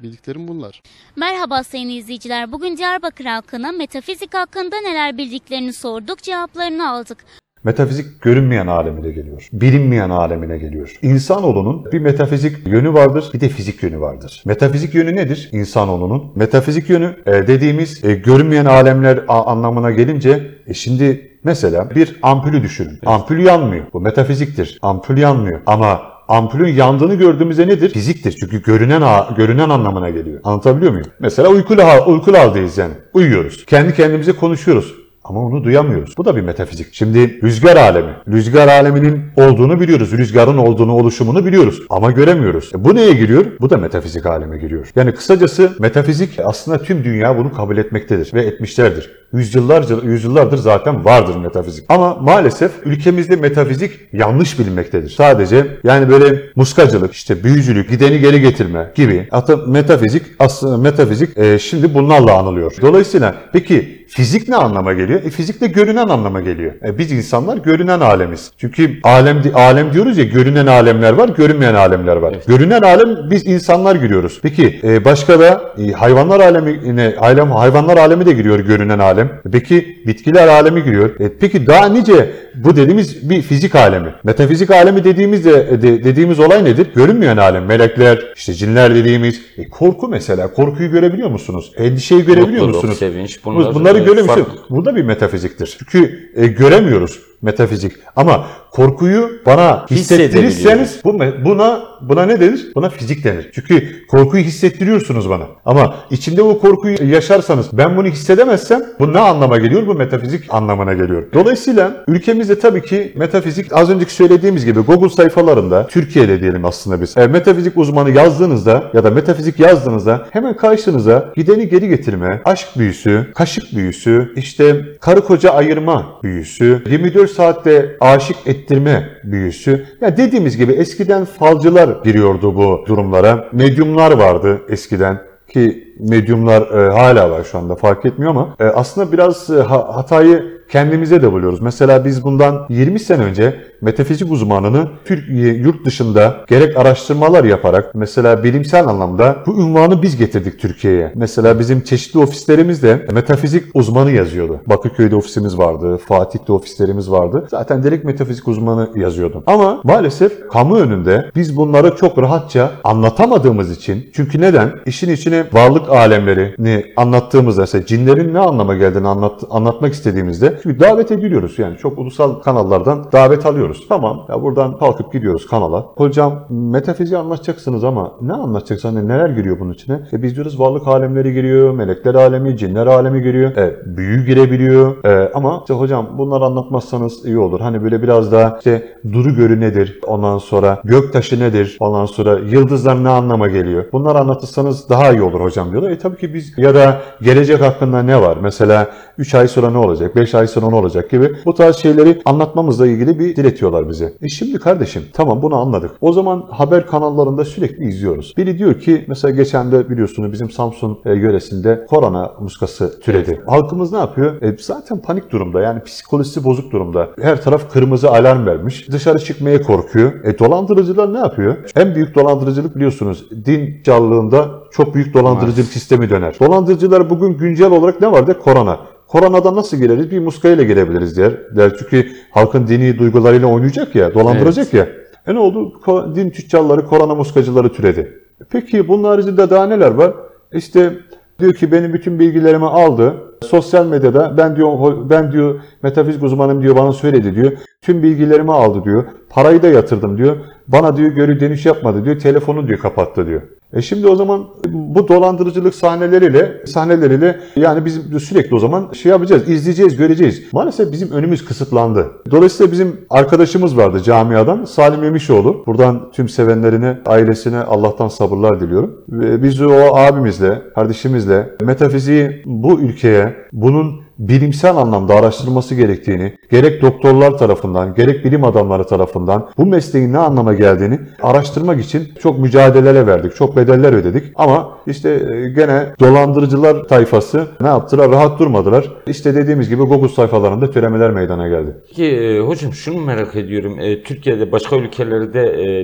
Bildiklerim 0.00 0.48
bunlar. 0.48 0.82
Merhaba 1.16 1.64
sayın 1.64 1.88
izleyiciler. 1.88 2.52
Bugün 2.52 2.76
Diyarbakır 2.76 3.24
halkına 3.24 3.72
metafizik 3.72 4.34
hakkında 4.34 4.80
neler 4.80 5.18
bildiklerini 5.18 5.72
sorduk, 5.72 6.22
cevaplarını 6.22 6.90
aldık. 6.90 7.24
Metafizik 7.64 8.22
görünmeyen 8.22 8.66
alemine 8.66 9.10
geliyor. 9.10 9.48
Bilinmeyen 9.52 10.10
alemine 10.10 10.58
geliyor. 10.58 10.94
İnsanoğlunun 11.02 11.84
bir 11.92 12.00
metafizik 12.00 12.66
yönü 12.66 12.92
vardır, 12.92 13.30
bir 13.34 13.40
de 13.40 13.48
fizik 13.48 13.82
yönü 13.82 14.00
vardır. 14.00 14.42
Metafizik 14.46 14.94
yönü 14.94 15.16
nedir 15.16 15.48
insanoğlunun? 15.52 16.32
Metafizik 16.34 16.90
yönü 16.90 17.16
e, 17.26 17.32
dediğimiz 17.32 18.04
e, 18.04 18.14
görünmeyen 18.14 18.64
alemler 18.64 19.24
anlamına 19.28 19.90
gelince 19.90 20.50
e, 20.66 20.74
şimdi 20.74 21.38
mesela 21.44 21.90
bir 21.90 22.16
ampulü 22.22 22.62
düşünün. 22.62 22.98
Ampul 23.06 23.38
yanmıyor. 23.38 23.84
Bu 23.92 24.00
metafiziktir. 24.00 24.78
Ampul 24.82 25.16
yanmıyor. 25.16 25.60
Ama 25.66 26.02
ampulün 26.28 26.74
yandığını 26.74 27.14
gördüğümüzde 27.14 27.68
nedir? 27.68 27.88
Fiziktir. 27.92 28.36
Çünkü 28.40 28.62
görünen 28.62 29.02
görünen 29.36 29.68
anlamına 29.68 30.10
geliyor. 30.10 30.40
Anlatabiliyor 30.44 30.92
muyum? 30.92 31.06
Mesela 31.18 31.48
uykulu, 31.48 31.82
uykulu 32.06 32.38
haldeyiz 32.38 32.78
yani. 32.78 32.94
Uyuyoruz. 33.14 33.66
Kendi 33.66 33.94
kendimize 33.94 34.32
konuşuyoruz. 34.32 34.99
Ama 35.30 35.40
onu 35.40 35.64
duyamıyoruz. 35.64 36.14
Bu 36.18 36.24
da 36.24 36.36
bir 36.36 36.40
metafizik. 36.40 36.86
Şimdi 36.92 37.42
rüzgar 37.42 37.76
alemi. 37.76 38.12
Rüzgar 38.28 38.68
aleminin 38.68 39.22
olduğunu 39.36 39.80
biliyoruz. 39.80 40.12
Rüzgarın 40.12 40.56
olduğunu, 40.56 40.92
oluşumunu 40.92 41.46
biliyoruz. 41.46 41.82
Ama 41.90 42.10
göremiyoruz. 42.10 42.70
E 42.74 42.84
bu 42.84 42.94
neye 42.94 43.12
giriyor? 43.12 43.44
Bu 43.60 43.70
da 43.70 43.76
metafizik 43.76 44.26
aleme 44.26 44.58
giriyor. 44.58 44.90
Yani 44.96 45.14
kısacası 45.14 45.72
metafizik 45.78 46.38
aslında 46.44 46.78
tüm 46.78 47.04
dünya 47.04 47.38
bunu 47.38 47.52
kabul 47.52 47.76
etmektedir 47.76 48.34
ve 48.34 48.44
etmişlerdir. 48.44 49.19
Yüzyıllarca, 49.32 49.96
yüzyıllardır 50.04 50.58
zaten 50.58 51.04
vardır 51.04 51.36
metafizik. 51.36 51.84
Ama 51.88 52.14
maalesef 52.14 52.72
ülkemizde 52.84 53.36
metafizik 53.36 53.92
yanlış 54.12 54.58
bilinmektedir. 54.58 55.10
Sadece 55.10 55.66
yani 55.84 56.08
böyle 56.08 56.42
muskacılık, 56.56 57.12
işte 57.12 57.44
büyücülük, 57.44 57.90
gideni 57.90 58.18
geri 58.18 58.40
getirme 58.40 58.92
gibi. 58.94 59.28
Hatta 59.30 59.56
metafizik 59.56 60.22
aslında 60.38 60.76
metafizik 60.76 61.38
e, 61.38 61.58
şimdi 61.58 61.94
bunlarla 61.94 62.38
anılıyor. 62.38 62.72
Dolayısıyla 62.82 63.34
peki 63.52 64.00
fizik 64.08 64.48
ne 64.48 64.56
anlama 64.56 64.92
geliyor? 64.92 65.22
E, 65.24 65.30
fizik 65.30 65.60
de 65.60 65.66
görünen 65.66 66.08
anlama 66.08 66.40
geliyor. 66.40 66.72
E, 66.84 66.98
biz 66.98 67.12
insanlar 67.12 67.56
görünen 67.56 68.00
alemiz. 68.00 68.50
Çünkü 68.58 69.00
alem 69.02 69.42
alem 69.54 69.92
diyoruz 69.92 70.18
ya 70.18 70.24
görünen 70.24 70.66
alemler 70.66 71.12
var, 71.12 71.28
görünmeyen 71.28 71.74
alemler 71.74 72.16
var. 72.16 72.34
Görünen 72.46 72.80
alem 72.80 73.30
biz 73.30 73.46
insanlar 73.46 73.96
giriyoruz. 73.96 74.40
Peki 74.42 74.80
e, 74.84 75.04
başka 75.04 75.40
da 75.40 75.74
e, 75.78 75.92
hayvanlar 75.92 76.40
alemine 76.40 77.14
alem 77.18 77.50
hayvanlar 77.50 77.96
alemi 77.96 78.26
de 78.26 78.32
giriyor 78.32 78.58
görünen 78.58 78.98
alem. 78.98 79.19
Peki 79.52 80.02
bitkiler 80.06 80.48
alemi 80.48 80.84
giriyor. 80.84 81.20
E, 81.20 81.30
peki 81.40 81.66
daha 81.66 81.88
nice 81.88 82.30
bu 82.54 82.76
dediğimiz 82.76 83.30
bir 83.30 83.42
fizik 83.42 83.74
alemi. 83.74 84.14
Metafizik 84.24 84.70
alemi 84.70 85.04
dediğimizde 85.04 85.82
de, 85.82 86.04
dediğimiz 86.04 86.40
olay 86.40 86.64
nedir? 86.64 86.86
Görünmeyen 86.94 87.36
alem. 87.36 87.64
Melekler, 87.64 88.32
işte 88.36 88.54
cinler 88.54 88.94
dediğimiz. 88.94 89.42
E, 89.58 89.68
korku 89.68 90.08
mesela. 90.08 90.52
Korkuyu 90.52 90.90
görebiliyor 90.90 91.30
musunuz? 91.30 91.72
Endişeyi 91.76 92.24
görebiliyor 92.24 92.66
Mutluluk, 92.66 92.74
musunuz? 92.74 92.98
sevinç, 92.98 93.44
bunlar, 93.44 93.74
Bunları 93.74 93.98
e, 93.98 94.04
görebiliyor 94.04 94.36
musunuz? 94.38 94.58
Bu 94.70 94.84
da 94.84 94.96
bir 94.96 95.02
metafiziktir. 95.02 95.78
Çünkü 95.78 96.30
e, 96.36 96.46
göremiyoruz 96.46 97.29
metafizik. 97.42 97.92
Ama 98.16 98.46
korkuyu 98.70 99.30
bana 99.46 99.86
hissettirirseniz 99.90 101.00
bu 101.04 101.20
buna 101.44 101.82
buna 102.00 102.26
ne 102.26 102.40
denir? 102.40 102.72
Buna 102.74 102.88
fizik 102.90 103.24
denir. 103.24 103.50
Çünkü 103.54 104.06
korkuyu 104.06 104.42
hissettiriyorsunuz 104.42 105.30
bana. 105.30 105.44
Ama 105.64 105.94
içinde 106.10 106.42
o 106.42 106.58
korkuyu 106.58 106.96
yaşarsanız 107.10 107.66
ben 107.72 107.96
bunu 107.96 108.06
hissedemezsem 108.06 108.82
bu 109.00 109.12
ne 109.12 109.18
anlama 109.18 109.58
geliyor? 109.58 109.86
Bu 109.86 109.94
metafizik 109.94 110.44
anlamına 110.48 110.92
geliyor. 110.92 111.22
Dolayısıyla 111.34 112.04
ülkemizde 112.08 112.58
tabii 112.58 112.82
ki 112.82 113.12
metafizik 113.16 113.72
az 113.72 113.90
önceki 113.90 114.14
söylediğimiz 114.14 114.64
gibi 114.64 114.80
Google 114.80 115.08
sayfalarında 115.08 115.86
Türkiye'de 115.86 116.40
diyelim 116.40 116.64
aslında 116.64 117.00
biz. 117.00 117.16
E, 117.16 117.26
metafizik 117.26 117.78
uzmanı 117.78 118.10
yazdığınızda 118.10 118.84
ya 118.94 119.04
da 119.04 119.10
metafizik 119.10 119.60
yazdığınızda 119.60 120.26
hemen 120.30 120.56
karşınıza 120.56 121.32
gideni 121.36 121.68
geri 121.68 121.88
getirme, 121.88 122.42
aşk 122.44 122.68
büyüsü, 122.78 123.26
kaşık 123.34 123.76
büyüsü, 123.76 124.32
işte 124.36 124.86
karı 125.00 125.20
koca 125.20 125.50
ayırma 125.50 126.06
büyüsü, 126.22 126.82
24 126.90 127.29
24 127.29 127.29
saatte 127.30 127.96
aşık 128.00 128.36
ettirme 128.46 129.08
büyüsü. 129.24 129.86
Ya 130.00 130.16
dediğimiz 130.16 130.56
gibi 130.56 130.72
eskiden 130.72 131.24
falcılar 131.24 132.02
giriyordu 132.04 132.56
bu 132.56 132.84
durumlara. 132.86 133.48
Medyumlar 133.52 134.12
vardı 134.12 134.60
eskiden 134.68 135.18
ki 135.48 135.94
medyumlar 136.00 136.62
e, 136.62 136.90
hala 136.92 137.30
var 137.30 137.44
şu 137.44 137.58
anda 137.58 137.74
fark 137.74 138.06
etmiyor 138.06 138.30
ama 138.30 138.56
e, 138.60 138.64
aslında 138.64 139.12
biraz 139.12 139.50
e, 139.50 139.60
ha- 139.62 139.96
hatayı 139.96 140.59
kendimize 140.70 141.22
de 141.22 141.32
buluyoruz. 141.32 141.60
Mesela 141.60 142.04
biz 142.04 142.24
bundan 142.24 142.66
20 142.68 143.00
sene 143.00 143.22
önce 143.22 143.54
metafizik 143.80 144.32
uzmanını 144.32 144.88
Türkiye 145.04 145.54
yurt 145.54 145.86
dışında 145.86 146.36
gerek 146.48 146.76
araştırmalar 146.76 147.44
yaparak 147.44 147.94
mesela 147.94 148.44
bilimsel 148.44 148.86
anlamda 148.86 149.36
bu 149.46 149.50
unvanı 149.50 150.02
biz 150.02 150.16
getirdik 150.16 150.60
Türkiye'ye. 150.60 151.12
Mesela 151.14 151.58
bizim 151.58 151.80
çeşitli 151.80 152.18
ofislerimizde 152.18 153.06
metafizik 153.12 153.64
uzmanı 153.74 154.10
yazıyordu. 154.10 154.60
Bakırköy'de 154.66 155.16
ofisimiz 155.16 155.58
vardı, 155.58 155.96
Fatih'te 155.96 156.52
ofislerimiz 156.52 157.10
vardı. 157.10 157.46
Zaten 157.50 157.82
direkt 157.82 158.04
metafizik 158.04 158.48
uzmanı 158.48 158.90
yazıyordu. 158.94 159.42
Ama 159.46 159.80
maalesef 159.84 160.48
kamu 160.48 160.76
önünde 160.76 161.30
biz 161.36 161.56
bunları 161.56 161.96
çok 161.96 162.18
rahatça 162.18 162.70
anlatamadığımız 162.84 163.70
için 163.70 164.10
çünkü 164.14 164.40
neden? 164.40 164.72
İşin 164.86 165.12
içine 165.12 165.44
varlık 165.52 165.88
alemlerini 165.88 166.84
anlattığımızda 166.96 167.60
mesela 167.60 167.86
cinlerin 167.86 168.34
ne 168.34 168.38
anlama 168.38 168.74
geldiğini 168.74 169.08
anlat, 169.08 169.40
anlatmak 169.50 169.92
istediğimizde 169.92 170.59
çünkü 170.62 170.80
davet 170.80 171.12
ediliyoruz 171.12 171.58
yani 171.58 171.76
çok 171.76 171.98
ulusal 171.98 172.34
kanallardan 172.34 173.06
davet 173.12 173.46
alıyoruz. 173.46 173.86
Tamam 173.88 174.26
ya 174.28 174.42
buradan 174.42 174.78
kalkıp 174.78 175.12
gidiyoruz 175.12 175.46
kanala. 175.46 175.86
Hocam 175.96 176.46
metafiziği 176.50 177.20
anlatacaksınız 177.20 177.84
ama 177.84 178.12
ne 178.20 178.32
anlatacaksınız? 178.32 178.94
Hani 178.94 179.08
neler 179.08 179.28
giriyor 179.28 179.60
bunun 179.60 179.72
içine? 179.72 180.00
E 180.12 180.22
biz 180.22 180.34
diyoruz 180.34 180.60
varlık 180.60 180.88
alemleri 180.88 181.32
giriyor, 181.34 181.74
melekler 181.74 182.14
alemi, 182.14 182.56
cinler 182.56 182.86
alemi 182.86 183.22
giriyor. 183.22 183.56
E, 183.56 183.76
büyü 183.86 184.26
girebiliyor. 184.26 185.04
E, 185.04 185.32
ama 185.34 185.58
işte 185.60 185.74
hocam 185.74 186.08
bunları 186.18 186.44
anlatmazsanız 186.44 187.24
iyi 187.24 187.38
olur. 187.38 187.60
Hani 187.60 187.82
böyle 187.84 188.02
biraz 188.02 188.32
daha 188.32 188.56
işte 188.58 188.96
duru 189.12 189.34
görü 189.34 189.60
nedir? 189.60 190.00
Ondan 190.06 190.38
sonra 190.38 190.80
göktaşı 190.84 191.40
nedir? 191.40 191.76
Ondan 191.80 192.06
sonra 192.06 192.38
yıldızlar 192.38 193.04
ne 193.04 193.08
anlama 193.08 193.48
geliyor? 193.48 193.84
Bunları 193.92 194.18
anlatırsanız 194.18 194.88
daha 194.88 195.12
iyi 195.12 195.22
olur 195.22 195.40
hocam 195.40 195.70
diyorlar. 195.70 195.90
E 195.90 195.98
tabii 195.98 196.16
ki 196.16 196.34
biz 196.34 196.58
ya 196.58 196.74
da 196.74 197.00
gelecek 197.22 197.60
hakkında 197.60 198.02
ne 198.02 198.20
var? 198.20 198.38
Mesela 198.42 198.86
3 199.18 199.34
ay 199.34 199.48
sonra 199.48 199.70
ne 199.70 199.78
olacak? 199.78 200.16
5 200.16 200.34
ay 200.34 200.46
sonra 200.50 200.68
ne 200.68 200.74
olacak 200.74 201.10
gibi 201.10 201.32
bu 201.46 201.54
tarz 201.54 201.76
şeyleri 201.76 202.22
anlatmamızla 202.24 202.86
ilgili 202.86 203.18
bir 203.18 203.36
diletiyorlar 203.36 203.88
bize. 203.88 204.12
E 204.22 204.28
şimdi 204.28 204.58
kardeşim 204.58 205.02
tamam 205.12 205.42
bunu 205.42 205.56
anladık. 205.56 205.90
O 206.00 206.12
zaman 206.12 206.46
haber 206.50 206.86
kanallarında 206.86 207.44
sürekli 207.44 207.84
izliyoruz. 207.84 208.34
Biri 208.36 208.58
diyor 208.58 208.80
ki 208.80 209.04
mesela 209.08 209.34
geçen 209.34 209.72
de 209.72 209.90
biliyorsunuz 209.90 210.32
bizim 210.32 210.50
Samsun 210.50 210.98
e, 211.04 211.12
yöresinde 211.12 211.86
korona 211.90 212.32
muskası 212.40 213.00
türedi. 213.00 213.40
Halkımız 213.46 213.92
ne 213.92 213.98
yapıyor? 213.98 214.42
E, 214.42 214.56
zaten 214.60 214.98
panik 215.02 215.30
durumda 215.30 215.60
yani 215.60 215.82
psikolojisi 215.82 216.44
bozuk 216.44 216.72
durumda. 216.72 217.08
Her 217.20 217.42
taraf 217.42 217.72
kırmızı 217.72 218.10
alarm 218.10 218.46
vermiş. 218.46 218.88
Dışarı 218.90 219.18
çıkmaya 219.18 219.62
korkuyor. 219.62 220.24
E 220.24 220.38
dolandırıcılar 220.38 221.14
ne 221.14 221.18
yapıyor? 221.18 221.56
En 221.76 221.94
büyük 221.94 222.14
dolandırıcılık 222.14 222.76
biliyorsunuz 222.76 223.30
din 223.46 223.82
canlılığında 223.84 224.50
çok 224.70 224.94
büyük 224.94 225.14
dolandırıcılık 225.14 225.70
sistemi 225.70 226.10
döner. 226.10 226.36
Dolandırıcılar 226.40 227.10
bugün 227.10 227.38
güncel 227.38 227.70
olarak 227.70 228.00
ne 228.00 228.12
vardı? 228.12 228.38
Korona. 228.44 228.80
Koronadan 229.10 229.56
nasıl 229.56 229.76
gireriz? 229.76 230.10
Bir 230.10 230.18
muskayla 230.18 230.64
girebiliriz 230.64 231.16
der. 231.16 231.32
der. 231.56 231.72
Çünkü 231.78 232.06
halkın 232.30 232.66
dini 232.66 232.98
duygularıyla 232.98 233.48
oynayacak 233.48 233.94
ya, 233.94 234.14
dolandıracak 234.14 234.74
ya. 234.74 234.88
E 235.26 235.34
ne 235.34 235.38
oldu? 235.38 235.72
Din 236.14 236.30
tüccarları, 236.30 236.86
korona 236.86 237.14
muskacıları 237.14 237.72
türedi. 237.72 238.18
Peki 238.50 238.88
bunun 238.88 239.04
haricinde 239.04 239.50
daha 239.50 239.66
neler 239.66 239.90
var? 239.90 240.14
İşte 240.52 240.92
diyor 241.38 241.54
ki 241.54 241.72
benim 241.72 241.92
bütün 241.92 242.18
bilgilerimi 242.18 242.66
aldı. 242.66 243.14
Sosyal 243.42 243.86
medyada 243.86 244.34
ben 244.36 244.56
diyor 244.56 245.10
ben 245.10 245.32
diyor 245.32 245.60
metafizik 245.82 246.22
uzmanım 246.22 246.62
diyor 246.62 246.76
bana 246.76 246.92
söyledi 246.92 247.34
diyor. 247.34 247.52
Tüm 247.82 248.02
bilgilerimi 248.02 248.52
aldı 248.52 248.84
diyor. 248.84 249.04
Parayı 249.30 249.62
da 249.62 249.68
yatırdım 249.68 250.18
diyor. 250.18 250.36
Bana 250.68 250.96
diyor 250.96 251.10
geri 251.10 251.40
dönüş 251.40 251.66
yapmadı 251.66 252.04
diyor. 252.04 252.18
Telefonu 252.18 252.68
diyor 252.68 252.78
kapattı 252.78 253.26
diyor. 253.26 253.42
E 253.74 253.82
şimdi 253.82 254.08
o 254.08 254.16
zaman 254.16 254.46
bu 254.68 255.08
dolandırıcılık 255.08 255.74
sahneleriyle 255.74 256.66
sahneleriyle 256.66 257.40
yani 257.56 257.84
bizim 257.84 258.20
sürekli 258.20 258.56
o 258.56 258.58
zaman 258.58 258.92
şey 258.92 259.10
yapacağız, 259.10 259.48
izleyeceğiz, 259.48 259.96
göreceğiz. 259.96 260.42
Maalesef 260.52 260.92
bizim 260.92 261.10
önümüz 261.10 261.44
kısıtlandı. 261.44 262.10
Dolayısıyla 262.30 262.72
bizim 262.72 263.00
arkadaşımız 263.10 263.76
vardı 263.76 264.02
camiadan 264.02 264.64
Salim 264.64 265.04
Yemişoğlu. 265.04 265.62
Buradan 265.66 266.10
tüm 266.12 266.28
sevenlerine, 266.28 266.98
ailesine 267.06 267.58
Allah'tan 267.58 268.08
sabırlar 268.08 268.60
diliyorum. 268.60 269.04
Ve 269.08 269.42
biz 269.42 269.62
o 269.62 269.96
abimizle, 269.96 270.62
kardeşimizle 270.74 271.50
metafiziği 271.62 272.42
bu 272.46 272.80
ülkeye 272.80 273.36
bunun 273.52 274.00
bilimsel 274.20 274.76
anlamda 274.76 275.14
araştırılması 275.14 275.74
gerektiğini, 275.74 276.32
gerek 276.50 276.82
doktorlar 276.82 277.38
tarafından, 277.38 277.94
gerek 277.94 278.24
bilim 278.24 278.44
adamları 278.44 278.84
tarafından 278.84 279.48
bu 279.58 279.66
mesleğin 279.66 280.12
ne 280.12 280.18
anlama 280.18 280.54
geldiğini 280.54 280.98
araştırmak 281.22 281.80
için 281.80 282.08
çok 282.22 282.38
mücadeleler 282.38 283.06
verdik, 283.06 283.36
çok 283.36 283.56
bedeller 283.56 283.92
ödedik. 283.92 284.24
Ama 284.34 284.78
işte 284.86 285.10
e, 285.10 285.48
gene 285.48 285.86
dolandırıcılar 286.00 286.88
tayfası 286.88 287.46
ne 287.60 287.66
yaptılar? 287.66 288.10
Rahat 288.10 288.38
durmadılar. 288.38 288.92
İşte 289.06 289.34
dediğimiz 289.34 289.68
gibi 289.68 289.82
Google 289.82 290.08
sayfalarında 290.08 290.70
türemeler 290.70 291.10
meydana 291.10 291.48
geldi. 291.48 291.76
Peki 291.88 292.04
e, 292.04 292.40
hocam 292.40 292.72
şunu 292.72 293.00
merak 293.00 293.36
ediyorum. 293.36 293.80
E, 293.80 294.02
Türkiye'de 294.02 294.52
başka 294.52 294.76
ülkelerde 294.76 295.40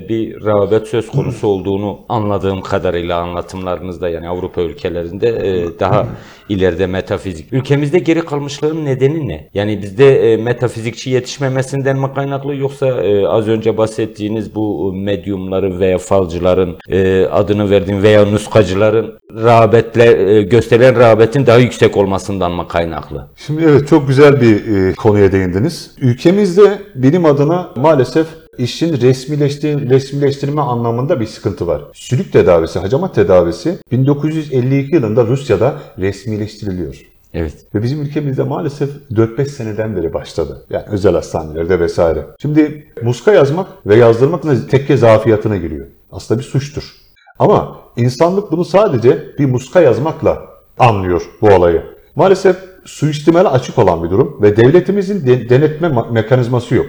bir 0.09 0.45
rağbet 0.45 0.87
söz 0.87 1.07
konusu 1.07 1.47
olduğunu 1.47 1.99
anladığım 2.09 2.61
kadarıyla 2.61 3.21
anlatımlarınızda 3.21 4.09
yani 4.09 4.29
Avrupa 4.29 4.61
ülkelerinde 4.61 5.37
daha 5.79 6.07
ileride 6.49 6.87
metafizik. 6.87 7.53
Ülkemizde 7.53 7.99
geri 7.99 8.21
kalmışlığın 8.21 8.85
nedeni 8.85 9.27
ne? 9.27 9.49
Yani 9.53 9.81
bizde 9.81 10.33
e, 10.33 10.37
metafizikçi 10.37 11.09
yetişmemesinden 11.09 11.97
mi 11.97 12.13
kaynaklı 12.15 12.55
yoksa 12.55 12.87
e, 12.87 13.27
az 13.27 13.47
önce 13.47 13.77
bahsettiğiniz 13.77 14.55
bu 14.55 14.93
medyumların 14.93 15.79
veya 15.79 15.97
falcıların 15.97 16.77
e, 16.89 17.25
adını 17.25 17.69
verdiğim 17.69 18.03
veya 18.03 18.25
nuskacıların 18.25 19.19
rağbetle 19.43 20.33
e, 20.33 20.41
gösterilen 20.41 20.95
rağbetin 20.95 21.45
daha 21.45 21.57
yüksek 21.57 21.97
olmasından 21.97 22.51
mı 22.51 22.67
kaynaklı? 22.67 23.27
Şimdi 23.35 23.63
evet 23.63 23.87
çok 23.87 24.07
güzel 24.07 24.41
bir 24.41 24.75
e, 24.75 24.93
konuya 24.93 25.31
değindiniz. 25.31 25.91
Ülkemizde 26.01 26.79
bilim 26.95 27.25
adına 27.25 27.69
maalesef 27.75 28.27
işin 28.57 29.01
resmileştir 29.01 29.89
resmileştirme 29.89 30.61
anlamında 30.61 31.19
bir 31.19 31.25
sıkıntı 31.25 31.67
var. 31.67 31.81
Sülük 31.93 32.33
tedavisi, 32.33 32.79
hacamat 32.79 33.15
tedavisi 33.15 33.77
1952 33.91 34.95
yılında 34.95 35.25
Rusya'da 35.27 35.75
resmileştiriliyor. 35.99 37.01
Evet. 37.33 37.53
Ve 37.75 37.83
bizim 37.83 38.01
ülkemizde 38.01 38.43
maalesef 38.43 38.89
4-5 39.11 39.45
seneden 39.45 39.95
beri 39.95 40.13
başladı. 40.13 40.65
Yani 40.69 40.83
özel 40.91 41.13
hastanelerde 41.13 41.79
vesaire. 41.79 42.25
Şimdi 42.41 42.87
muska 43.03 43.31
yazmak 43.33 43.67
ve 43.85 43.95
yazdırmak 43.95 44.43
da 44.43 44.67
tekke 44.67 44.97
zafiyatına 44.97 45.57
giriyor. 45.57 45.85
Aslında 46.11 46.39
bir 46.39 46.45
suçtur. 46.45 46.95
Ama 47.39 47.77
insanlık 47.97 48.51
bunu 48.51 48.65
sadece 48.65 49.25
bir 49.39 49.45
muska 49.45 49.81
yazmakla 49.81 50.41
anlıyor 50.79 51.21
bu 51.41 51.47
olayı. 51.47 51.83
Maalesef 52.15 52.55
suistimale 52.85 53.47
açık 53.47 53.77
olan 53.77 54.03
bir 54.03 54.09
durum 54.09 54.39
ve 54.41 54.57
devletimizin 54.57 55.27
de- 55.27 55.49
denetme 55.49 55.87
ma- 55.87 56.11
mekanizması 56.13 56.75
yok. 56.75 56.85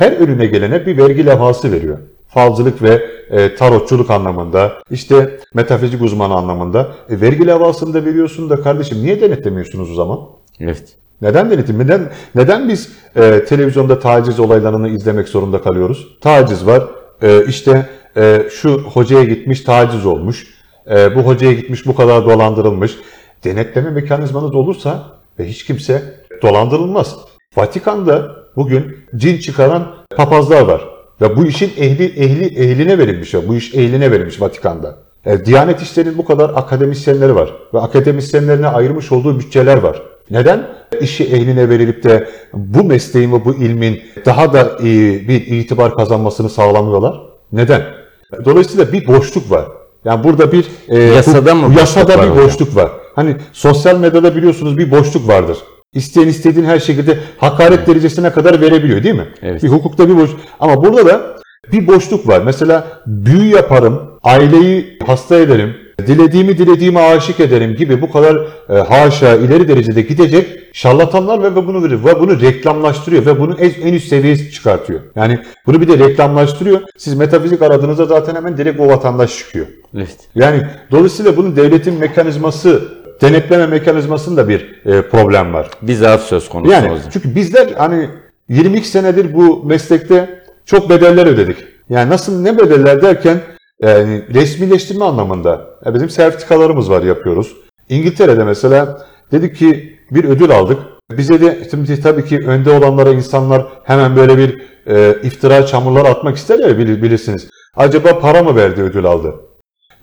Her 0.00 0.12
önüne 0.12 0.46
gelene 0.46 0.86
bir 0.86 0.96
vergi 0.96 1.26
levhası 1.26 1.72
veriyor. 1.72 1.98
Falcılık 2.28 2.82
ve 2.82 3.02
e, 3.30 3.54
tarotçuluk 3.54 4.10
anlamında, 4.10 4.72
işte 4.90 5.40
metafizik 5.54 6.02
uzmanı 6.02 6.34
anlamında. 6.34 6.88
E, 7.08 7.20
vergi 7.20 7.46
levhasını 7.46 7.94
da 7.94 8.04
veriyorsun 8.04 8.50
da 8.50 8.62
kardeşim 8.62 9.02
niye 9.02 9.20
denetlemiyorsunuz 9.20 9.90
o 9.90 9.94
zaman? 9.94 10.18
Evet. 10.60 10.82
Neden 11.22 11.50
denetim? 11.50 11.78
Neden, 11.78 12.10
neden 12.34 12.68
biz 12.68 12.92
e, 13.16 13.44
televizyonda 13.44 13.98
taciz 13.98 14.40
olaylarını 14.40 14.88
izlemek 14.88 15.28
zorunda 15.28 15.62
kalıyoruz? 15.62 16.18
Taciz 16.20 16.66
var. 16.66 16.82
E, 17.22 17.44
işte 17.44 17.88
e, 18.16 18.42
şu 18.50 18.82
hocaya 18.82 19.24
gitmiş 19.24 19.60
taciz 19.60 20.06
olmuş. 20.06 20.46
E, 20.90 21.16
bu 21.16 21.20
hocaya 21.20 21.52
gitmiş 21.52 21.86
bu 21.86 21.94
kadar 21.94 22.24
dolandırılmış. 22.24 22.96
Denetleme 23.44 23.90
mekanizmanız 23.90 24.54
olursa 24.54 25.02
ve 25.38 25.48
hiç 25.48 25.64
kimse 25.64 26.02
dolandırılmaz. 26.42 27.16
Vatikan'da 27.56 28.39
bugün 28.56 28.96
cin 29.16 29.38
çıkaran 29.38 29.86
papazlar 30.16 30.60
var. 30.62 30.84
Ve 31.20 31.36
bu 31.36 31.46
işin 31.46 31.72
ehli 31.78 32.04
ehli 32.04 32.44
ehline 32.44 32.98
verilmiş. 32.98 33.34
ya. 33.34 33.48
Bu 33.48 33.54
iş 33.54 33.74
ehline 33.74 34.10
verilmiş 34.10 34.40
Vatikan'da. 34.40 34.96
E, 35.26 35.44
Diyanet 35.44 35.82
İşleri'nin 35.82 36.18
bu 36.18 36.24
kadar 36.24 36.50
akademisyenleri 36.54 37.34
var. 37.34 37.54
Ve 37.74 37.78
akademisyenlerine 37.80 38.66
ayırmış 38.66 39.12
olduğu 39.12 39.38
bütçeler 39.40 39.76
var. 39.76 40.02
Neden 40.30 40.66
işi 41.00 41.24
ehline 41.24 41.68
verilip 41.68 42.02
de 42.04 42.28
bu 42.52 42.84
mesleğin 42.84 43.32
ve 43.32 43.44
bu 43.44 43.54
ilmin 43.54 44.00
daha 44.26 44.52
da 44.52 44.78
iyi 44.82 45.28
bir 45.28 45.46
itibar 45.46 45.94
kazanmasını 45.96 46.48
sağlamıyorlar? 46.50 47.20
Neden? 47.52 47.82
Dolayısıyla 48.44 48.92
bir 48.92 49.06
boşluk 49.06 49.50
var. 49.50 49.64
Yani 50.04 50.24
burada 50.24 50.52
bir 50.52 50.64
e, 50.88 50.98
Yasada 51.02 51.54
mı 51.54 51.74
bu, 51.74 51.78
yasada 51.78 52.04
boşluk 52.06 52.18
var 52.18 52.26
bir 52.26 52.30
hocam? 52.30 52.44
boşluk 52.46 52.76
var. 52.76 52.90
Hani 53.14 53.36
sosyal 53.52 53.98
medyada 53.98 54.36
biliyorsunuz 54.36 54.78
bir 54.78 54.90
boşluk 54.90 55.28
vardır. 55.28 55.58
İsteyen 55.94 56.28
istediğin 56.28 56.66
her 56.66 56.78
şekilde 56.78 57.18
hakaret 57.36 57.86
derecesine 57.86 58.32
kadar 58.32 58.60
verebiliyor 58.60 59.02
değil 59.02 59.14
mi? 59.14 59.28
Evet. 59.42 59.62
Bir 59.62 59.68
hukukta 59.68 60.08
bir 60.08 60.16
boş. 60.16 60.30
Ama 60.60 60.84
burada 60.84 61.06
da 61.06 61.36
bir 61.72 61.86
boşluk 61.86 62.28
var. 62.28 62.42
Mesela 62.44 63.02
büyü 63.06 63.54
yaparım, 63.54 64.00
aileyi 64.22 64.98
hasta 65.06 65.36
ederim, 65.36 65.74
dilediğimi 66.06 66.58
dilediğime 66.58 67.00
aşık 67.00 67.40
ederim 67.40 67.76
gibi 67.76 68.02
bu 68.02 68.12
kadar 68.12 68.36
e, 68.68 68.72
haşa 68.72 69.34
ileri 69.34 69.68
derecede 69.68 70.02
gidecek 70.02 70.60
şarlatanlar 70.72 71.42
ve 71.42 71.56
bunu 71.56 72.04
ve 72.04 72.20
bunu 72.20 72.40
reklamlaştırıyor 72.40 73.26
ve 73.26 73.40
bunu 73.40 73.56
en, 73.58 73.88
en 73.88 73.94
üst 73.94 74.08
seviyeye 74.08 74.50
çıkartıyor. 74.50 75.00
Yani 75.16 75.38
bunu 75.66 75.80
bir 75.80 75.88
de 75.88 75.98
reklamlaştırıyor. 75.98 76.80
Siz 76.96 77.14
metafizik 77.14 77.62
aradığınızda 77.62 78.04
zaten 78.04 78.34
hemen 78.34 78.56
direkt 78.56 78.80
o 78.80 78.86
vatandaş 78.86 79.38
çıkıyor. 79.38 79.66
Evet. 79.96 80.16
Yani 80.34 80.62
dolayısıyla 80.90 81.36
bunun 81.36 81.56
devletin 81.56 81.98
mekanizması, 81.98 82.82
denetleme 83.22 83.66
mekanizmasında 83.66 84.48
bir 84.48 84.80
e, 84.86 85.02
problem 85.02 85.52
var. 85.54 85.70
Bir 85.82 85.94
zaaf 85.94 86.22
söz 86.22 86.48
konusu 86.48 86.72
Yani 86.72 86.90
o 86.92 86.96
zaman. 86.96 87.10
çünkü 87.12 87.34
bizler 87.34 87.68
hani 87.78 88.08
22 88.48 88.88
senedir 88.88 89.34
bu 89.34 89.64
meslekte 89.64 90.42
çok 90.64 90.90
bedeller 90.90 91.26
ödedik. 91.26 91.56
Yani 91.88 92.10
nasıl 92.10 92.40
ne 92.42 92.58
bedeller 92.58 93.02
derken 93.02 93.40
yani 93.82 94.22
resmileştirme 94.34 95.04
anlamında. 95.04 95.66
Ya 95.84 95.94
bizim 95.94 96.10
sertifikalarımız 96.10 96.90
var 96.90 97.02
yapıyoruz. 97.02 97.56
İngiltere'de 97.88 98.44
mesela 98.44 99.06
dedik 99.32 99.56
ki 99.56 99.98
bir 100.10 100.24
ödül 100.24 100.50
aldık. 100.50 100.78
Bize 101.10 101.40
de 101.40 101.58
şimdi 101.70 102.00
tabii 102.02 102.24
ki 102.24 102.38
önde 102.46 102.70
olanlara 102.70 103.10
insanlar 103.10 103.66
hemen 103.84 104.16
böyle 104.16 104.38
bir 104.38 104.62
e, 104.86 105.16
iftira 105.22 105.66
çamurlar 105.66 106.04
atmak 106.04 106.36
isterler 106.36 106.68
ya 106.68 106.78
bilir- 106.78 107.02
bilirsiniz. 107.02 107.48
Acaba 107.76 108.18
para 108.18 108.42
mı 108.42 108.56
verdi 108.56 108.82
ödül 108.82 109.04
aldı? 109.04 109.34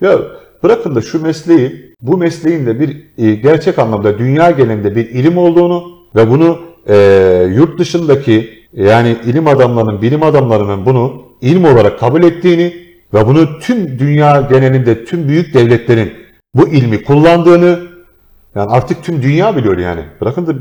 Ya 0.00 0.18
bırakın 0.62 0.94
da 0.94 1.00
şu 1.00 1.22
mesleği, 1.22 1.87
bu 2.02 2.16
mesleğin 2.16 2.66
de 2.66 2.80
bir 2.80 3.06
e, 3.18 3.34
gerçek 3.34 3.78
anlamda 3.78 4.18
dünya 4.18 4.50
genelinde 4.50 4.96
bir 4.96 5.08
ilim 5.08 5.38
olduğunu 5.38 5.84
ve 6.16 6.30
bunu 6.30 6.58
e, 6.88 6.96
yurt 7.54 7.78
dışındaki 7.78 8.50
yani 8.72 9.16
ilim 9.26 9.46
adamlarının, 9.46 10.02
bilim 10.02 10.22
adamlarının 10.22 10.86
bunu 10.86 11.22
ilim 11.40 11.64
olarak 11.64 12.00
kabul 12.00 12.22
ettiğini 12.22 12.74
ve 13.14 13.26
bunu 13.26 13.58
tüm 13.58 13.98
dünya 13.98 14.40
genelinde 14.40 15.04
tüm 15.04 15.28
büyük 15.28 15.54
devletlerin 15.54 16.12
bu 16.54 16.68
ilmi 16.68 17.04
kullandığını 17.04 17.78
yani 18.54 18.70
artık 18.70 19.04
tüm 19.04 19.22
dünya 19.22 19.56
biliyor 19.56 19.78
yani. 19.78 20.00
Bırakın 20.20 20.46
da 20.46 20.52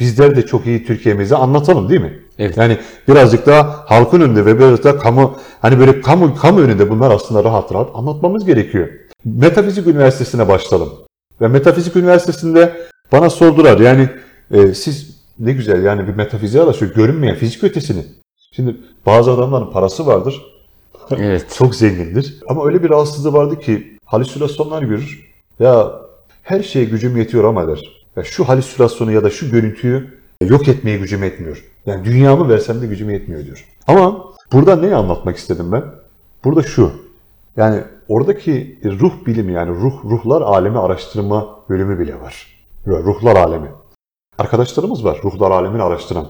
bizler 0.00 0.36
de 0.36 0.46
çok 0.46 0.66
iyi 0.66 0.84
Türkiye'mizi 0.84 1.36
anlatalım 1.36 1.88
değil 1.88 2.00
mi? 2.00 2.18
Evet. 2.38 2.56
Yani 2.56 2.76
birazcık 3.08 3.46
daha 3.46 3.84
halkın 3.86 4.20
önünde 4.20 4.46
ve 4.46 4.58
biraz 4.58 4.84
daha 4.84 4.98
kamu 4.98 5.36
hani 5.62 5.78
böyle 5.78 6.00
kamu 6.00 6.34
kamu 6.34 6.60
önünde 6.60 6.90
bunlar 6.90 7.10
aslında 7.10 7.44
rahat 7.44 7.74
rahat 7.74 7.90
anlatmamız 7.94 8.44
gerekiyor. 8.44 8.88
Metafizik 9.24 9.86
Üniversitesi'ne 9.86 10.48
başlayalım. 10.48 10.92
Ve 11.40 11.48
Metafizik 11.48 11.96
Üniversitesi'nde 11.96 12.86
bana 13.12 13.30
sordular 13.30 13.78
yani 13.78 14.08
e, 14.50 14.74
siz 14.74 15.22
ne 15.38 15.52
güzel 15.52 15.84
yani 15.84 16.08
bir 16.08 16.14
metafiziğe 16.14 16.62
araştırıyor 16.62 16.96
görünmeyen 16.96 17.36
fizik 17.36 17.64
ötesini. 17.64 18.04
Şimdi 18.52 18.76
bazı 19.06 19.32
adamların 19.32 19.70
parası 19.70 20.06
vardır. 20.06 20.42
Evet. 21.18 21.46
Çok 21.58 21.74
zengindir. 21.74 22.40
Ama 22.48 22.66
öyle 22.66 22.82
bir 22.82 22.90
rahatsızlığı 22.90 23.32
vardı 23.32 23.60
ki 23.60 23.98
halüsinasyonlar 24.04 24.82
görür. 24.82 25.30
Ya 25.60 25.92
her 26.42 26.62
şeye 26.62 26.84
gücüm 26.84 27.16
yetiyor 27.16 27.44
ama 27.44 27.68
der. 27.68 28.04
Ya 28.16 28.24
şu 28.24 28.48
halüsinasyonu 28.48 29.12
ya 29.12 29.24
da 29.24 29.30
şu 29.30 29.50
görüntüyü 29.50 30.18
yok 30.42 30.68
etmeye 30.68 30.98
gücüm 30.98 31.22
yetmiyor. 31.22 31.64
Yani 31.86 32.04
dünyamı 32.04 32.48
versem 32.48 32.82
de 32.82 32.86
gücüm 32.86 33.10
yetmiyor 33.10 33.44
diyor. 33.44 33.64
Ama 33.86 34.24
burada 34.52 34.76
neyi 34.76 34.94
anlatmak 34.94 35.36
istedim 35.36 35.72
ben? 35.72 35.84
Burada 36.44 36.62
şu. 36.62 36.92
Yani 37.56 37.80
oradaki 38.08 38.80
ruh 38.84 39.26
bilimi 39.26 39.52
yani 39.52 39.70
ruh 39.70 40.04
ruhlar 40.04 40.42
alemi 40.42 40.78
araştırma 40.78 41.58
bölümü 41.68 41.98
bile 41.98 42.20
var. 42.20 42.46
Ruhlar 42.86 43.36
alemi. 43.36 43.68
Arkadaşlarımız 44.38 45.04
var 45.04 45.20
ruhlar 45.24 45.50
alemini 45.50 45.82
araştıran. 45.82 46.26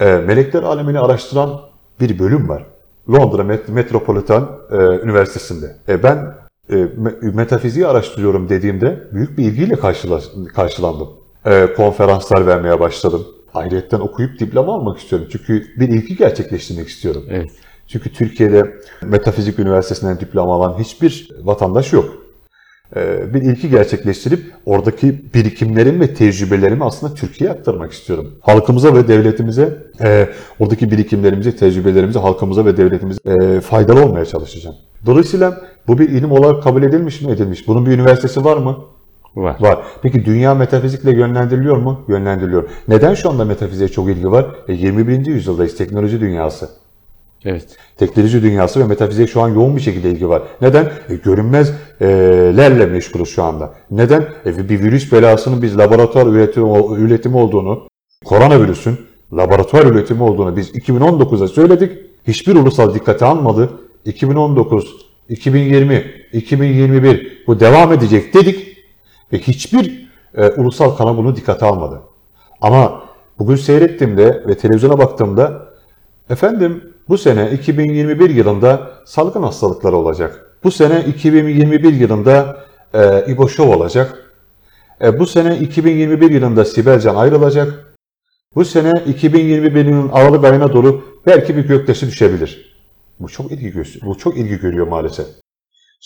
E, 0.00 0.04
melekler 0.14 0.62
alemini 0.62 0.98
araştıran 0.98 1.60
bir 2.00 2.18
bölüm 2.18 2.48
var. 2.48 2.66
Londra 3.10 3.42
Met- 3.42 3.70
Metropolitan 3.70 4.58
e, 4.70 4.76
Üniversitesi'nde. 4.76 5.76
E, 5.88 6.02
ben 6.02 6.34
e, 6.70 6.74
me- 6.74 7.34
metafiziği 7.34 7.86
araştırıyorum 7.86 8.48
dediğimde 8.48 9.08
büyük 9.12 9.38
bir 9.38 9.44
ilgiyle 9.44 9.74
karşıla- 9.74 10.46
karşılandım. 10.54 11.08
E, 11.46 11.74
konferanslar 11.76 12.46
vermeye 12.46 12.80
başladım. 12.80 13.26
Ayrıyetten 13.54 14.00
okuyup 14.00 14.38
diploma 14.40 14.74
almak 14.74 14.98
istiyorum. 14.98 15.28
Çünkü 15.32 15.66
bir 15.80 15.88
ilgi 15.88 16.16
gerçekleştirmek 16.16 16.88
istiyorum. 16.88 17.22
Evet. 17.28 17.50
Çünkü 17.92 18.12
Türkiye'de 18.12 18.74
Metafizik 19.02 19.58
Üniversitesi'nden 19.58 20.20
diploma 20.20 20.54
alan 20.54 20.78
hiçbir 20.78 21.28
vatandaş 21.42 21.92
yok. 21.92 22.04
Ee, 22.96 23.34
bir 23.34 23.42
ilki 23.42 23.70
gerçekleştirip 23.70 24.40
oradaki 24.66 25.34
birikimlerim 25.34 26.00
ve 26.00 26.14
tecrübelerimi 26.14 26.84
aslında 26.84 27.14
Türkiye'ye 27.14 27.56
aktarmak 27.56 27.92
istiyorum. 27.92 28.34
Halkımıza 28.40 28.94
ve 28.94 29.08
devletimize, 29.08 29.78
e, 30.00 30.28
oradaki 30.58 30.90
birikimlerimizi, 30.90 31.56
tecrübelerimizi 31.56 32.18
halkımıza 32.18 32.64
ve 32.64 32.76
devletimize 32.76 33.20
e, 33.26 33.60
faydalı 33.60 34.04
olmaya 34.04 34.24
çalışacağım. 34.24 34.76
Dolayısıyla 35.06 35.60
bu 35.86 35.98
bir 35.98 36.08
ilim 36.08 36.32
olarak 36.32 36.62
kabul 36.62 36.82
edilmiş 36.82 37.20
mi? 37.20 37.32
Edilmiş. 37.32 37.68
Bunun 37.68 37.86
bir 37.86 37.90
üniversitesi 37.90 38.44
var 38.44 38.56
mı? 38.56 38.76
Var. 39.36 39.56
Var. 39.60 39.82
Peki 40.02 40.24
dünya 40.24 40.54
metafizikle 40.54 41.10
yönlendiriliyor 41.10 41.76
mu? 41.76 42.04
Yönlendiriliyor. 42.08 42.68
Neden 42.88 43.14
şu 43.14 43.30
anda 43.30 43.44
metafiziğe 43.44 43.88
çok 43.88 44.08
ilgi 44.08 44.30
var? 44.30 44.46
E, 44.68 44.72
21. 44.72 45.26
yüzyıldayız. 45.26 45.76
Teknoloji 45.76 46.20
dünyası. 46.20 46.81
Evet. 47.44 47.76
Teknoloji 47.96 48.42
dünyası 48.42 48.80
ve 48.80 48.84
metafiziğe 48.84 49.26
şu 49.26 49.40
an 49.40 49.48
yoğun 49.48 49.76
bir 49.76 49.80
şekilde 49.80 50.10
ilgi 50.10 50.28
var. 50.28 50.42
Neden? 50.60 50.84
E, 50.84 51.14
görünmezlerle 51.14 52.86
meşgulüz 52.86 53.28
şu 53.28 53.42
anda. 53.42 53.74
Neden? 53.90 54.26
E, 54.46 54.68
bir 54.68 54.80
virüs 54.80 55.12
belasının 55.12 55.62
biz 55.62 55.78
laboratuvar 55.78 56.26
üretimi, 56.26 56.78
üretimi 56.96 57.36
olduğunu, 57.36 57.88
koronavirüsün 58.24 58.98
laboratuvar 59.32 59.86
üretimi 59.86 60.22
olduğunu 60.22 60.56
biz 60.56 60.70
2019'da 60.70 61.48
söyledik. 61.48 61.98
Hiçbir 62.26 62.54
ulusal 62.54 62.94
dikkate 62.94 63.24
almadı. 63.24 63.70
2019, 64.04 64.96
2020, 65.28 66.04
2021 66.32 67.44
bu 67.46 67.60
devam 67.60 67.92
edecek 67.92 68.34
dedik 68.34 68.76
ve 69.32 69.38
hiçbir 69.38 70.10
e, 70.36 70.48
ulusal 70.48 70.90
kanal 70.90 71.16
bunu 71.16 71.36
dikkate 71.36 71.66
almadı. 71.66 72.00
Ama 72.60 73.02
bugün 73.38 73.56
seyrettiğimde 73.56 74.44
ve 74.46 74.56
televizyona 74.56 74.98
baktığımda 74.98 75.66
efendim 76.30 76.91
bu 77.12 77.18
sene 77.18 77.50
2021 77.50 78.30
yılında 78.30 78.90
salgın 79.04 79.42
hastalıkları 79.42 79.96
olacak. 79.96 80.56
Bu 80.64 80.70
sene 80.70 81.04
2021 81.04 81.92
yılında 81.92 82.64
e, 82.94 83.24
İbo 83.32 83.48
olacak. 83.58 84.32
E, 85.02 85.18
bu 85.18 85.26
sene 85.26 85.58
2021 85.58 86.30
yılında 86.30 86.64
Sibelcan 86.64 87.14
ayrılacak. 87.14 87.94
Bu 88.54 88.64
sene 88.64 88.90
2021'in 88.90 90.08
Aralık 90.08 90.44
ayına 90.44 90.72
doğru 90.72 91.04
belki 91.26 91.56
bir 91.56 91.68
göktaşı 91.68 92.06
düşebilir. 92.06 92.80
Bu 93.20 93.28
çok 93.28 93.52
ilgi 93.52 93.82
bu 94.02 94.18
çok 94.18 94.36
ilgi 94.36 94.58
görüyor 94.58 94.88
maalesef. 94.88 95.26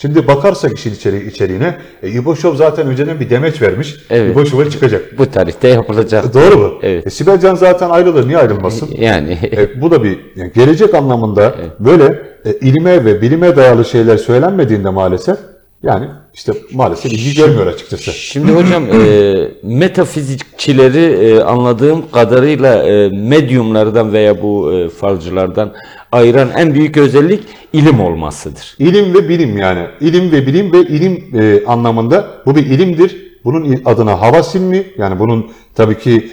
Şimdi 0.01 0.27
bakarsak 0.27 0.77
işin 0.77 0.93
içeri, 0.93 1.27
içeriğine, 1.27 1.75
e, 2.03 2.09
İbo 2.09 2.35
Show 2.35 2.57
zaten 2.57 2.87
önceden 2.87 3.19
bir 3.19 3.29
demeç 3.29 3.61
vermiş. 3.61 3.95
Evet. 4.09 4.31
İbo 4.31 4.45
Show'a 4.45 4.69
çıkacak. 4.69 5.17
Bu 5.17 5.25
tarihte 5.31 5.67
yapılacak. 5.67 6.33
Doğru 6.33 6.57
mu? 6.57 6.73
Evet. 6.81 7.07
E, 7.07 7.09
Sibel 7.09 7.39
Can 7.39 7.55
zaten 7.55 7.89
ayrılır. 7.89 8.27
Niye 8.27 8.37
ayrılmasın? 8.37 8.89
Yani 8.99 9.39
E, 9.57 9.81
bu 9.81 9.91
da 9.91 10.03
bir 10.03 10.19
yani 10.35 10.51
gelecek 10.55 10.93
anlamında 10.93 11.55
böyle 11.79 12.23
e, 12.45 12.53
ilime 12.53 13.05
ve 13.05 13.21
bilime 13.21 13.55
dayalı 13.55 13.85
şeyler 13.85 14.17
söylenmediğinde 14.17 14.89
maalesef 14.89 15.37
yani 15.83 16.05
işte 16.33 16.53
maalesef 16.73 17.13
ilgi 17.13 17.35
görmüyor 17.35 17.67
açıkçası. 17.67 18.11
Şimdi 18.11 18.51
hocam 18.51 18.83
e, 18.83 19.47
metafizikçileri 19.63 21.03
e, 21.03 21.41
anladığım 21.41 22.11
kadarıyla 22.11 22.83
e, 22.83 23.09
medyumlardan 23.09 24.13
veya 24.13 24.41
bu 24.41 24.73
e, 24.73 24.89
falcılardan 24.89 25.73
ayıran 26.11 26.49
en 26.57 26.73
büyük 26.73 26.97
özellik 26.97 27.43
ilim 27.73 27.99
olmasıdır. 27.99 28.75
İlim 28.79 29.13
ve 29.13 29.29
bilim 29.29 29.57
yani. 29.57 29.87
İlim 30.01 30.31
ve 30.31 30.47
bilim 30.47 30.73
ve 30.73 30.81
ilim 30.81 31.41
e, 31.41 31.65
anlamında 31.65 32.27
bu 32.45 32.55
bir 32.55 32.65
ilimdir. 32.65 33.27
Bunun 33.43 33.81
adına 33.85 34.21
havas 34.21 34.55
ilmi 34.55 34.83
yani 34.97 35.19
bunun 35.19 35.51
tabii 35.75 35.99
ki 35.99 36.31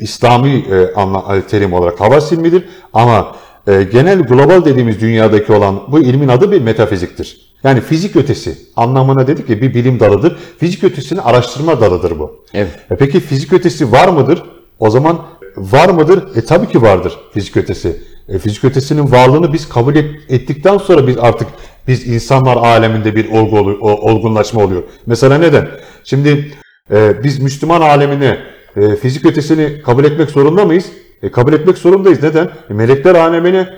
İslami 0.00 0.50
e, 0.50 0.94
anla, 0.94 1.46
terim 1.46 1.72
olarak 1.72 2.00
havas 2.00 2.32
ilmidir. 2.32 2.64
Ama 2.92 3.36
e, 3.66 3.82
genel 3.82 4.22
global 4.22 4.64
dediğimiz 4.64 5.00
dünyadaki 5.00 5.52
olan 5.52 5.80
bu 5.88 6.00
ilmin 6.00 6.28
adı 6.28 6.52
bir 6.52 6.62
metafiziktir. 6.62 7.48
Yani 7.64 7.80
fizik 7.80 8.16
ötesi 8.16 8.58
anlamına 8.76 9.26
dedik 9.26 9.46
ki 9.46 9.62
bir 9.62 9.74
bilim 9.74 10.00
dalıdır. 10.00 10.36
Fizik 10.58 10.84
ötesinin 10.84 11.20
araştırma 11.20 11.80
dalıdır 11.80 12.18
bu. 12.18 12.44
Evet. 12.54 12.70
E 12.90 12.96
peki 12.96 13.20
fizik 13.20 13.52
ötesi 13.52 13.92
var 13.92 14.08
mıdır? 14.08 14.42
O 14.78 14.90
zaman 14.90 15.18
var 15.56 15.88
mıdır? 15.88 16.36
E 16.36 16.44
tabii 16.44 16.68
ki 16.68 16.82
vardır 16.82 17.18
fizik 17.34 17.56
ötesi. 17.56 18.02
E, 18.28 18.38
fizik 18.38 18.64
ötesinin 18.64 19.12
varlığını 19.12 19.52
biz 19.52 19.68
kabul 19.68 19.96
et- 19.96 20.10
ettikten 20.28 20.78
sonra 20.78 21.06
biz 21.06 21.18
artık 21.18 21.48
biz 21.88 22.06
insanlar 22.06 22.56
aleminde 22.56 23.16
bir 23.16 23.30
olgu 23.30 23.58
olu- 23.58 23.78
o- 23.80 24.10
olgunlaşma 24.12 24.64
oluyor. 24.64 24.82
Mesela 25.06 25.38
neden? 25.38 25.68
Şimdi 26.04 26.52
e, 26.92 27.24
biz 27.24 27.38
Müslüman 27.38 27.80
alemine 27.80 28.38
e, 28.76 28.96
fizik 28.96 29.26
ötesini 29.26 29.82
kabul 29.82 30.04
etmek 30.04 30.30
zorunda 30.30 30.64
mıyız? 30.64 30.84
E, 31.22 31.30
kabul 31.30 31.52
etmek 31.52 31.78
zorundayız. 31.78 32.22
Neden? 32.22 32.50
E, 32.70 32.74
melekler 32.74 33.14
alemine 33.14 33.68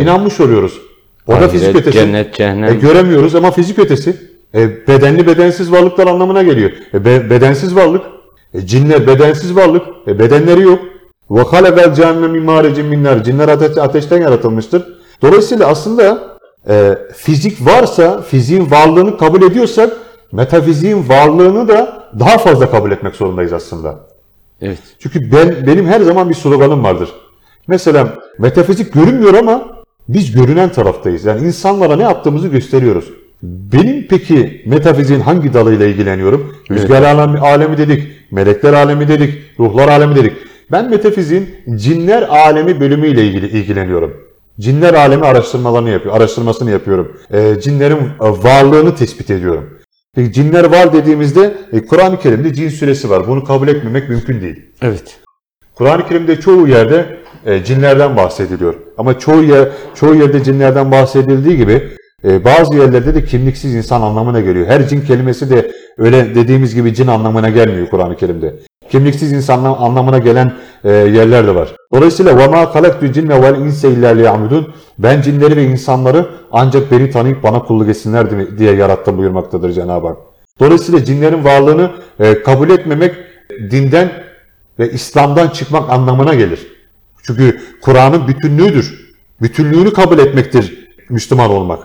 inanmış 0.00 0.40
oluyoruz. 0.40 0.80
O 1.26 1.32
da 1.32 1.48
fizik 1.48 1.76
ötesi. 1.76 1.92
cennet, 1.98 2.34
cehennem. 2.34 2.72
E, 2.72 2.74
göremiyoruz 2.74 3.34
ama 3.34 3.50
fizik 3.50 3.78
ötesi. 3.78 4.16
E, 4.54 4.86
bedenli 4.88 5.26
bedensiz 5.26 5.72
varlıklar 5.72 6.06
anlamına 6.06 6.42
geliyor. 6.42 6.70
E, 6.94 7.04
be- 7.04 7.30
bedensiz 7.30 7.76
varlık. 7.76 8.02
E, 8.54 8.60
cinler 8.66 9.06
bedensiz 9.06 9.56
varlık. 9.56 9.82
E, 10.06 10.18
bedenleri 10.18 10.60
yok. 10.62 10.78
Ve 11.30 11.40
halakal 11.42 11.94
cehennem 11.94 12.30
min 12.30 12.42
maricin 12.42 12.86
min 12.86 13.04
nar. 13.04 13.24
Cinler 13.24 13.48
ate- 13.48 13.80
ateşten 13.80 14.20
yaratılmıştır. 14.20 14.82
Dolayısıyla 15.22 15.66
aslında 15.66 16.22
e, 16.68 16.98
fizik 17.16 17.66
varsa, 17.66 18.22
fiziğin 18.22 18.70
varlığını 18.70 19.18
kabul 19.18 19.42
ediyorsak 19.42 19.92
metafiziğin 20.32 21.08
varlığını 21.08 21.68
da 21.68 22.02
daha 22.18 22.38
fazla 22.38 22.70
kabul 22.70 22.90
etmek 22.92 23.14
zorundayız 23.14 23.52
aslında. 23.52 24.00
Evet. 24.62 24.78
Çünkü 24.98 25.32
ben 25.32 25.66
benim 25.66 25.86
her 25.86 26.00
zaman 26.00 26.30
bir 26.30 26.34
sloganım 26.34 26.84
vardır. 26.84 27.08
Mesela 27.66 28.14
metafizik 28.38 28.92
görünmüyor 28.92 29.34
ama 29.34 29.62
biz 30.08 30.32
görünen 30.32 30.68
taraftayız. 30.68 31.24
Yani 31.24 31.46
insanlara 31.46 31.96
ne 31.96 32.02
yaptığımızı 32.02 32.48
gösteriyoruz. 32.48 33.04
Benim 33.42 34.06
peki 34.10 34.62
metafiziğin 34.66 35.20
hangi 35.20 35.54
dalıyla 35.54 35.86
ilgileniyorum? 35.86 36.56
Rüzgar 36.70 37.02
alemi, 37.02 37.38
alemi 37.38 37.78
dedik, 37.78 38.08
melekler 38.30 38.72
alemi 38.72 39.08
dedik, 39.08 39.34
ruhlar 39.58 39.88
alemi 39.88 40.16
dedik. 40.16 40.32
Ben 40.72 40.90
metafiziğin 40.90 41.48
cinler 41.76 42.22
alemi 42.22 42.80
bölümüyle 42.80 43.26
ilgili 43.26 43.48
ilgileniyorum. 43.48 44.16
Cinler 44.60 44.94
alemi 44.94 45.26
araştırmalarını 45.26 45.90
yapıyor, 45.90 46.16
araştırmasını 46.16 46.70
yapıyorum. 46.70 47.16
Ee, 47.32 47.60
cinlerin 47.62 47.96
e, 47.96 48.10
varlığını 48.20 48.94
tespit 48.94 49.30
ediyorum. 49.30 49.78
Peki 50.14 50.32
cinler 50.32 50.64
var 50.64 50.92
dediğimizde 50.92 51.54
e, 51.72 51.86
Kur'an-ı 51.86 52.18
Kerim'de 52.18 52.54
cin 52.54 52.68
süresi 52.68 53.10
var. 53.10 53.28
Bunu 53.28 53.44
kabul 53.44 53.68
etmemek 53.68 54.08
mümkün 54.08 54.40
değil. 54.40 54.62
Evet. 54.82 55.20
Kur'an-ı 55.74 56.08
Kerim'de 56.08 56.40
çoğu 56.40 56.68
yerde 56.68 57.18
e, 57.46 57.64
cinlerden 57.64 58.16
bahsediliyor. 58.16 58.74
Ama 58.98 59.18
çoğu 59.18 59.42
yer, 59.42 59.68
çoğu 59.94 60.14
yerde 60.14 60.44
cinlerden 60.44 60.90
bahsedildiği 60.90 61.56
gibi 61.56 61.82
e, 62.24 62.44
bazı 62.44 62.76
yerlerde 62.76 63.14
de 63.14 63.24
kimliksiz 63.24 63.74
insan 63.74 64.02
anlamına 64.02 64.40
geliyor. 64.40 64.66
Her 64.66 64.88
cin 64.88 65.00
kelimesi 65.00 65.50
de 65.50 65.70
öyle 65.98 66.34
dediğimiz 66.34 66.74
gibi 66.74 66.94
cin 66.94 67.06
anlamına 67.06 67.50
gelmiyor 67.50 67.88
Kur'an-ı 67.90 68.16
Kerim'de 68.16 68.54
Kimliksiz 68.89 69.31
insan 69.31 69.63
anlamına 69.63 70.17
gelen 70.17 70.53
e, 70.83 70.91
yerler 70.91 71.47
de 71.47 71.55
var. 71.55 71.75
Dolayısıyla 71.93 72.31
وَمَا 72.31 72.63
خَلَقْتُ 72.63 73.11
الْجِنَّ 73.11 73.31
وَالْاِنْسَ 73.31 73.87
اِلَّا 73.87 74.21
لِيَعْبُدُونَ 74.21 74.65
Ben 74.99 75.21
cinleri 75.21 75.55
ve 75.55 75.63
insanları 75.63 76.29
ancak 76.51 76.91
beni 76.91 77.09
tanıyıp 77.11 77.43
bana 77.43 77.63
kulluk 77.63 77.89
etsinler 77.89 78.57
diye 78.57 78.75
yarattım 78.75 79.17
buyurmaktadır 79.17 79.71
Cenab-ı 79.71 80.07
Hak. 80.07 80.17
Dolayısıyla 80.59 81.05
cinlerin 81.05 81.43
varlığını 81.43 81.91
e, 82.19 82.43
kabul 82.43 82.69
etmemek 82.69 83.15
dinden 83.71 84.11
ve 84.79 84.91
İslam'dan 84.91 85.47
çıkmak 85.47 85.89
anlamına 85.89 86.33
gelir. 86.33 86.67
Çünkü 87.23 87.61
Kur'an'ın 87.81 88.27
bütünlüğüdür. 88.27 89.05
Bütünlüğünü 89.41 89.93
kabul 89.93 90.19
etmektir 90.19 90.87
Müslüman 91.09 91.49
olmak. 91.51 91.83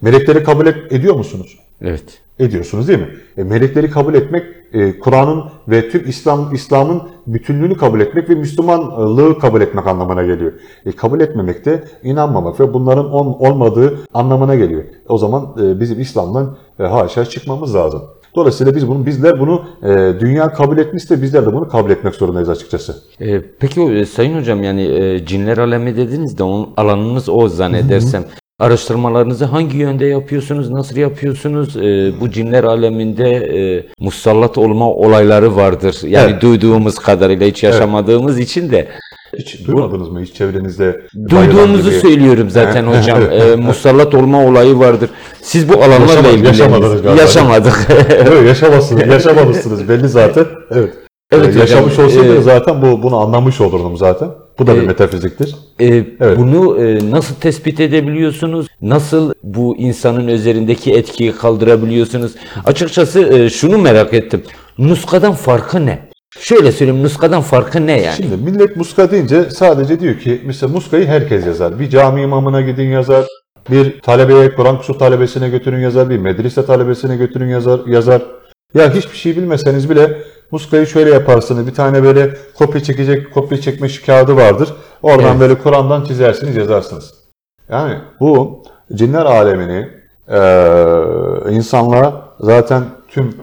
Melekleri 0.00 0.44
kabul 0.44 0.66
et- 0.66 0.92
ediyor 0.92 1.14
musunuz? 1.14 1.58
Evet. 1.81 2.03
Ediyorsunuz 2.39 2.87
değil 2.87 2.99
mi? 2.99 3.07
E, 3.37 3.43
melekleri 3.43 3.89
kabul 3.89 4.13
etmek, 4.13 4.43
e, 4.73 4.99
Kur'an'ın 4.99 5.43
ve 5.67 5.89
tüm 5.89 6.09
İslam 6.09 6.53
İslam'ın 6.53 7.01
bütünlüğünü 7.27 7.77
kabul 7.77 7.99
etmek 8.01 8.29
ve 8.29 8.35
Müslümanlığı 8.35 9.39
kabul 9.39 9.61
etmek 9.61 9.87
anlamına 9.87 10.23
geliyor. 10.23 10.51
E, 10.85 10.91
kabul 10.91 11.19
etmemek 11.21 11.65
de 11.65 11.83
inanmamak 12.03 12.59
ve 12.59 12.73
bunların 12.73 13.11
ol- 13.11 13.35
olmadığı 13.39 13.99
anlamına 14.13 14.55
geliyor. 14.55 14.83
O 15.09 15.17
zaman 15.17 15.55
e, 15.63 15.79
bizim 15.79 15.99
İslam'dan 16.01 16.57
e, 16.79 16.83
haşa 16.83 17.25
çıkmamız 17.25 17.75
lazım. 17.75 18.01
Dolayısıyla 18.35 18.75
biz 18.75 18.87
bunu 18.87 19.05
bizler 19.05 19.39
bunu 19.39 19.61
e, 19.83 20.19
dünya 20.19 20.53
kabul 20.53 20.77
etmişse 20.77 21.21
bizler 21.21 21.45
de 21.45 21.53
bunu 21.53 21.67
kabul 21.67 21.89
etmek 21.89 22.15
zorundayız 22.15 22.49
açıkçası. 22.49 22.95
Ee, 23.21 23.41
peki 23.59 23.81
o, 23.81 23.91
e, 23.91 24.05
Sayın 24.05 24.39
Hocam 24.39 24.63
yani 24.63 24.81
e, 24.81 25.25
cinler 25.25 25.57
alemi 25.57 25.97
dediniz 25.97 26.37
de 26.37 26.43
onun 26.43 26.69
alanınız 26.77 27.29
o 27.29 27.47
zannedersem. 27.47 28.23
Araştırmalarınızı 28.59 29.45
hangi 29.45 29.77
yönde 29.77 30.05
yapıyorsunuz, 30.05 30.69
nasıl 30.69 30.95
yapıyorsunuz? 30.97 31.77
Ee, 31.77 32.11
bu 32.21 32.31
cinler 32.31 32.63
aleminde 32.63 33.29
e, 33.29 33.85
musallat 33.99 34.57
olma 34.57 34.91
olayları 34.91 35.55
vardır. 35.55 35.97
Yani 36.03 36.31
Evet. 36.31 36.41
duyduğumuz 36.41 36.95
kadarıyla 36.99 37.47
hiç 37.47 37.63
yaşamadığımız 37.63 38.39
için 38.39 38.71
de. 38.71 38.87
Hiç 39.37 39.67
duymadınız 39.67 40.09
mı 40.09 40.21
hiç 40.21 40.33
çevrenizde? 40.33 41.01
Duyduğumuzu 41.29 41.89
gibi- 41.89 41.99
söylüyorum 41.99 42.49
zaten 42.49 42.83
hocam. 42.87 43.19
evet. 43.21 43.43
Ee, 43.51 43.55
musallat 43.55 44.13
olma 44.15 44.45
olayı 44.45 44.79
vardır. 44.79 45.09
Siz 45.41 45.69
bu 45.69 45.73
alanlarla 45.73 46.01
Yaşamadık, 46.03 46.33
ilgili 46.33 46.47
yaşamadınız 46.47 47.01
galiba. 47.01 47.21
Yaşamadık. 47.21 47.87
Yok 48.25 48.45
yaşamazsınız, 48.47 49.07
yaşamamışsınız 49.07 49.89
belli 49.89 50.07
zaten. 50.09 50.45
Evet. 50.71 50.93
Evet 51.31 51.45
Ee, 51.45 51.49
hocam, 51.49 51.59
yaşamış 51.61 51.99
olsaydı 51.99 52.37
e, 52.37 52.41
zaten 52.41 52.81
bu 52.81 53.03
bunu 53.03 53.17
anlamış 53.17 53.61
olurdum 53.61 53.97
zaten. 53.97 54.29
Bu 54.59 54.67
da 54.67 54.75
bir 54.75 54.81
e, 54.81 54.85
metafiziktir. 54.85 55.55
Ee, 55.81 56.05
Bunu 56.37 56.83
e, 56.85 57.11
nasıl 57.11 57.35
tespit 57.35 57.79
edebiliyorsunuz? 57.79 58.67
Nasıl 58.81 59.33
bu 59.43 59.77
insanın 59.77 60.27
üzerindeki 60.27 60.93
etkiyi 60.93 61.31
kaldırabiliyorsunuz? 61.31 62.31
Açıkçası 62.65 63.19
e, 63.23 63.49
şunu 63.49 63.77
merak 63.77 64.13
ettim. 64.13 64.43
Nuskadan 64.77 65.33
farkı 65.33 65.85
ne? 65.85 66.07
Şöyle 66.39 66.71
söyleyeyim, 66.71 67.03
nuskadan 67.03 67.41
farkı 67.41 67.87
ne 67.87 68.01
yani? 68.01 68.15
Şimdi 68.15 68.37
millet 68.51 68.75
muska 68.77 69.11
deyince 69.11 69.49
sadece 69.49 69.99
diyor 69.99 70.19
ki 70.19 70.41
mesela 70.45 70.73
muskayı 70.73 71.05
herkes 71.05 71.45
yazar. 71.45 71.79
Bir 71.79 71.89
cami 71.89 72.21
imamına 72.21 72.61
gidin 72.61 72.87
yazar. 72.87 73.25
Bir 73.71 74.01
talebeye, 74.01 74.55
Kur'an 74.55 74.77
kursu 74.77 74.97
talebesine 74.97 75.49
götürün 75.49 75.79
yazar. 75.79 76.09
Bir 76.09 76.17
medrese 76.17 76.65
talebesine 76.65 77.15
götürün 77.17 77.47
yazar. 77.47 77.79
yazar. 77.87 78.21
Ya 78.73 78.93
hiçbir 78.93 79.17
şey 79.17 79.37
bilmeseniz 79.37 79.89
bile 79.89 80.17
muskayı 80.51 80.87
şöyle 80.87 81.09
yaparsınız. 81.09 81.67
Bir 81.67 81.73
tane 81.73 82.03
böyle 82.03 82.37
kopya 82.53 82.83
çekecek, 82.83 83.33
kopya 83.33 83.61
çekme 83.61 83.89
şu 83.89 84.05
kağıdı 84.05 84.35
vardır. 84.35 84.73
Oradan 85.01 85.29
Evet. 85.31 85.39
böyle 85.39 85.55
Kur'an'dan 85.57 86.05
çizersiniz, 86.05 86.55
yazarsınız. 86.55 87.13
Yani 87.69 87.97
bu 88.19 88.63
cinler 88.93 89.25
alemini 89.25 89.89
eee 90.31 91.55
insanlığa 91.55 92.35
zaten 92.39 92.83
tüm 93.09 93.35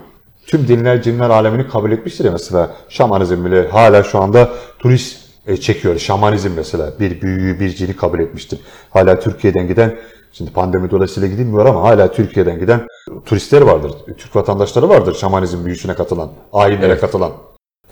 tüm 0.46 0.68
dinler 0.68 1.02
cinler 1.02 1.30
alemini 1.30 1.68
kabul 1.68 1.92
etmiştir 1.92 2.24
ya 2.24 2.32
mesela 2.32 2.70
şamanizm 2.88 3.44
bile 3.44 3.68
hala 3.68 4.02
şu 4.02 4.18
anda 4.18 4.48
turist 4.78 5.16
e, 5.46 5.56
çekiyor. 5.56 5.98
Şamanizm 5.98 6.50
mesela 6.56 6.92
bir 7.00 7.20
büyüyü 7.20 7.60
bir 7.60 7.68
cini 7.70 7.96
kabul 7.96 8.18
etmiştir. 8.20 8.58
Hala 8.90 9.20
Türkiye'den 9.20 9.68
giden 9.68 9.96
şimdi 10.34 10.52
pandemi 10.52 10.90
dolayısıyla 10.90 11.28
gidilmiyor 11.28 11.66
ama 11.66 11.82
hala 11.82 12.12
Türkiye'den 12.12 12.58
giden 12.58 12.86
turistler 13.26 13.62
vardır. 13.62 13.92
Türk 14.18 14.36
vatandaşları 14.36 14.88
vardır 14.88 15.14
şamanizm 15.14 15.64
büyüsüne 15.64 15.94
katılan, 15.94 16.30
ayinlere 16.52 16.86
Evet. 16.86 17.00
katılan. 17.00 17.32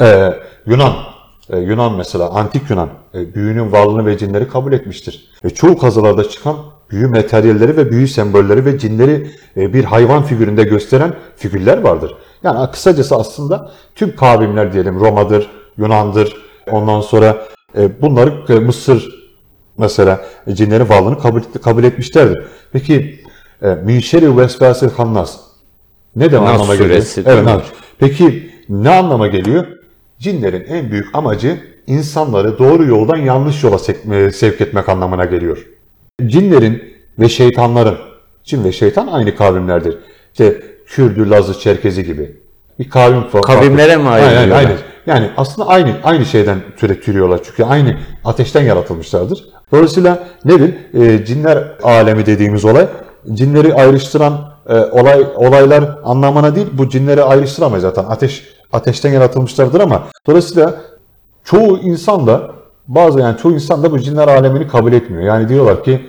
Ee, 0.01 0.35
Yunan 0.67 0.93
e, 1.51 1.59
Yunan 1.59 1.97
mesela 1.97 2.31
antik 2.31 2.71
Yunan 2.71 2.89
e, 3.15 3.35
büyünün 3.35 3.73
varlığını 3.73 4.07
ve 4.07 4.19
cinleri 4.19 4.49
kabul 4.49 4.73
etmiştir. 4.73 5.29
E, 5.45 5.51
çoğu 5.51 5.79
kazılarda 5.79 6.29
çıkan 6.29 6.57
büyü 6.91 7.07
materyalleri 7.09 7.77
ve 7.77 7.91
büyü 7.91 8.09
sembolleri 8.09 8.65
ve 8.65 8.79
cinleri 8.79 9.31
e, 9.57 9.73
bir 9.73 9.85
hayvan 9.85 10.23
figüründe 10.23 10.65
gösteren 10.65 11.15
figürler 11.37 11.79
vardır. 11.79 12.15
Yani 12.43 12.71
kısacası 12.71 13.17
aslında 13.17 13.71
tüm 13.95 14.17
kavimler 14.17 14.73
diyelim 14.73 15.01
Roma'dır, 15.01 15.51
Yunan'dır. 15.77 16.37
Ondan 16.71 17.01
sonra 17.01 17.47
e, 17.79 18.03
bunları 18.03 18.33
e, 18.49 18.59
Mısır 18.59 19.22
mesela 19.79 20.21
e, 20.47 20.55
cinlerin 20.55 20.89
varlığını 20.89 21.19
kabul, 21.19 21.41
kabul 21.63 21.85
etmişlerdir. 21.85 22.43
Peki 22.73 23.21
e, 23.63 23.69
Minşeri 23.69 24.37
Vesvasil 24.39 24.91
Hannas 24.91 25.37
ne 26.17 26.33
demek 26.33 26.49
anlama 26.49 26.75
geliyor? 26.75 27.03
Evet, 27.27 27.45
Nas. 27.45 27.63
Peki 27.99 28.51
ne 28.69 28.91
anlama 28.91 29.27
geliyor? 29.27 29.67
Cinlerin 30.19 30.65
en 30.69 30.91
büyük 30.91 31.07
amacı 31.15 31.61
insanları 31.87 32.59
doğru 32.59 32.85
yoldan 32.85 33.17
yanlış 33.17 33.63
yola 33.65 33.77
e, 34.17 34.31
sevk 34.31 34.61
etmek 34.61 34.89
anlamına 34.89 35.25
geliyor. 35.25 35.67
Cinlerin 36.27 36.83
ve 37.19 37.29
şeytanların, 37.29 37.97
cin 38.45 38.65
ve 38.65 38.73
şeytan 38.73 39.07
aynı 39.07 39.37
kavimlerdir. 39.37 39.99
İşte 40.33 40.63
Kürdü, 40.87 41.31
Lazı, 41.31 41.61
Çerkezi 41.61 42.05
gibi. 42.05 42.37
Bir 42.79 42.91
kavim 42.91 43.19
fa- 43.23 43.41
Kavimlere 43.41 43.97
mi 43.97 44.09
Aynen, 44.09 44.27
ayrılıyorlar? 44.27 44.57
aynen. 44.57 44.77
Yani 45.07 45.31
aslında 45.37 45.69
aynı 45.69 45.95
aynı 46.05 46.25
şeyden 46.25 46.59
türüyorlar. 46.77 47.41
Çünkü 47.45 47.65
aynı 47.65 47.97
ateşten 48.25 48.63
yaratılmışlardır. 48.63 49.45
Dolayısıyla 49.73 50.29
nedir? 50.45 50.75
E, 50.95 51.25
cinler 51.25 51.79
alemi 51.83 52.27
dediğimiz 52.27 52.65
olay 52.65 52.89
cinleri 53.33 53.75
ayrıştıran 53.75 54.53
e, 54.69 54.75
olay 54.75 55.27
olaylar 55.37 55.99
anlamına 56.05 56.55
değil. 56.55 56.67
Bu 56.73 56.89
cinleri 56.89 57.23
ayrıştıramayız 57.23 57.83
zaten. 57.83 58.05
Ateş 58.05 58.49
ateşten 58.73 59.13
yaratılmışlardır 59.13 59.81
ama 59.81 60.03
dolayısıyla 60.27 60.75
çoğu 61.45 61.79
insan 61.79 62.27
da 62.27 62.51
bazı 62.89 63.21
yani 63.21 63.39
çoğu 63.39 63.53
insan 63.53 63.83
da 63.83 63.93
bu 63.93 63.99
cinler 63.99 64.29
alemini 64.29 64.69
kabul 64.69 64.93
etmiyor. 64.93 65.23
Yani 65.23 65.49
diyorlar 65.49 65.85
ki 65.85 66.07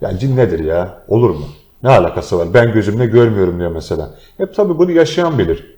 yani 0.00 0.18
cin 0.18 0.36
nedir 0.36 0.58
ya? 0.58 1.02
Olur 1.08 1.30
mu? 1.30 1.44
Ne 1.82 1.88
alakası 1.88 2.38
var? 2.38 2.48
Ben 2.54 2.72
gözümle 2.72 3.06
görmüyorum 3.06 3.58
diyor 3.58 3.70
mesela. 3.70 4.10
Hep 4.36 4.54
tabii 4.54 4.78
bunu 4.78 4.90
yaşayan 4.90 5.38
bilir. 5.38 5.75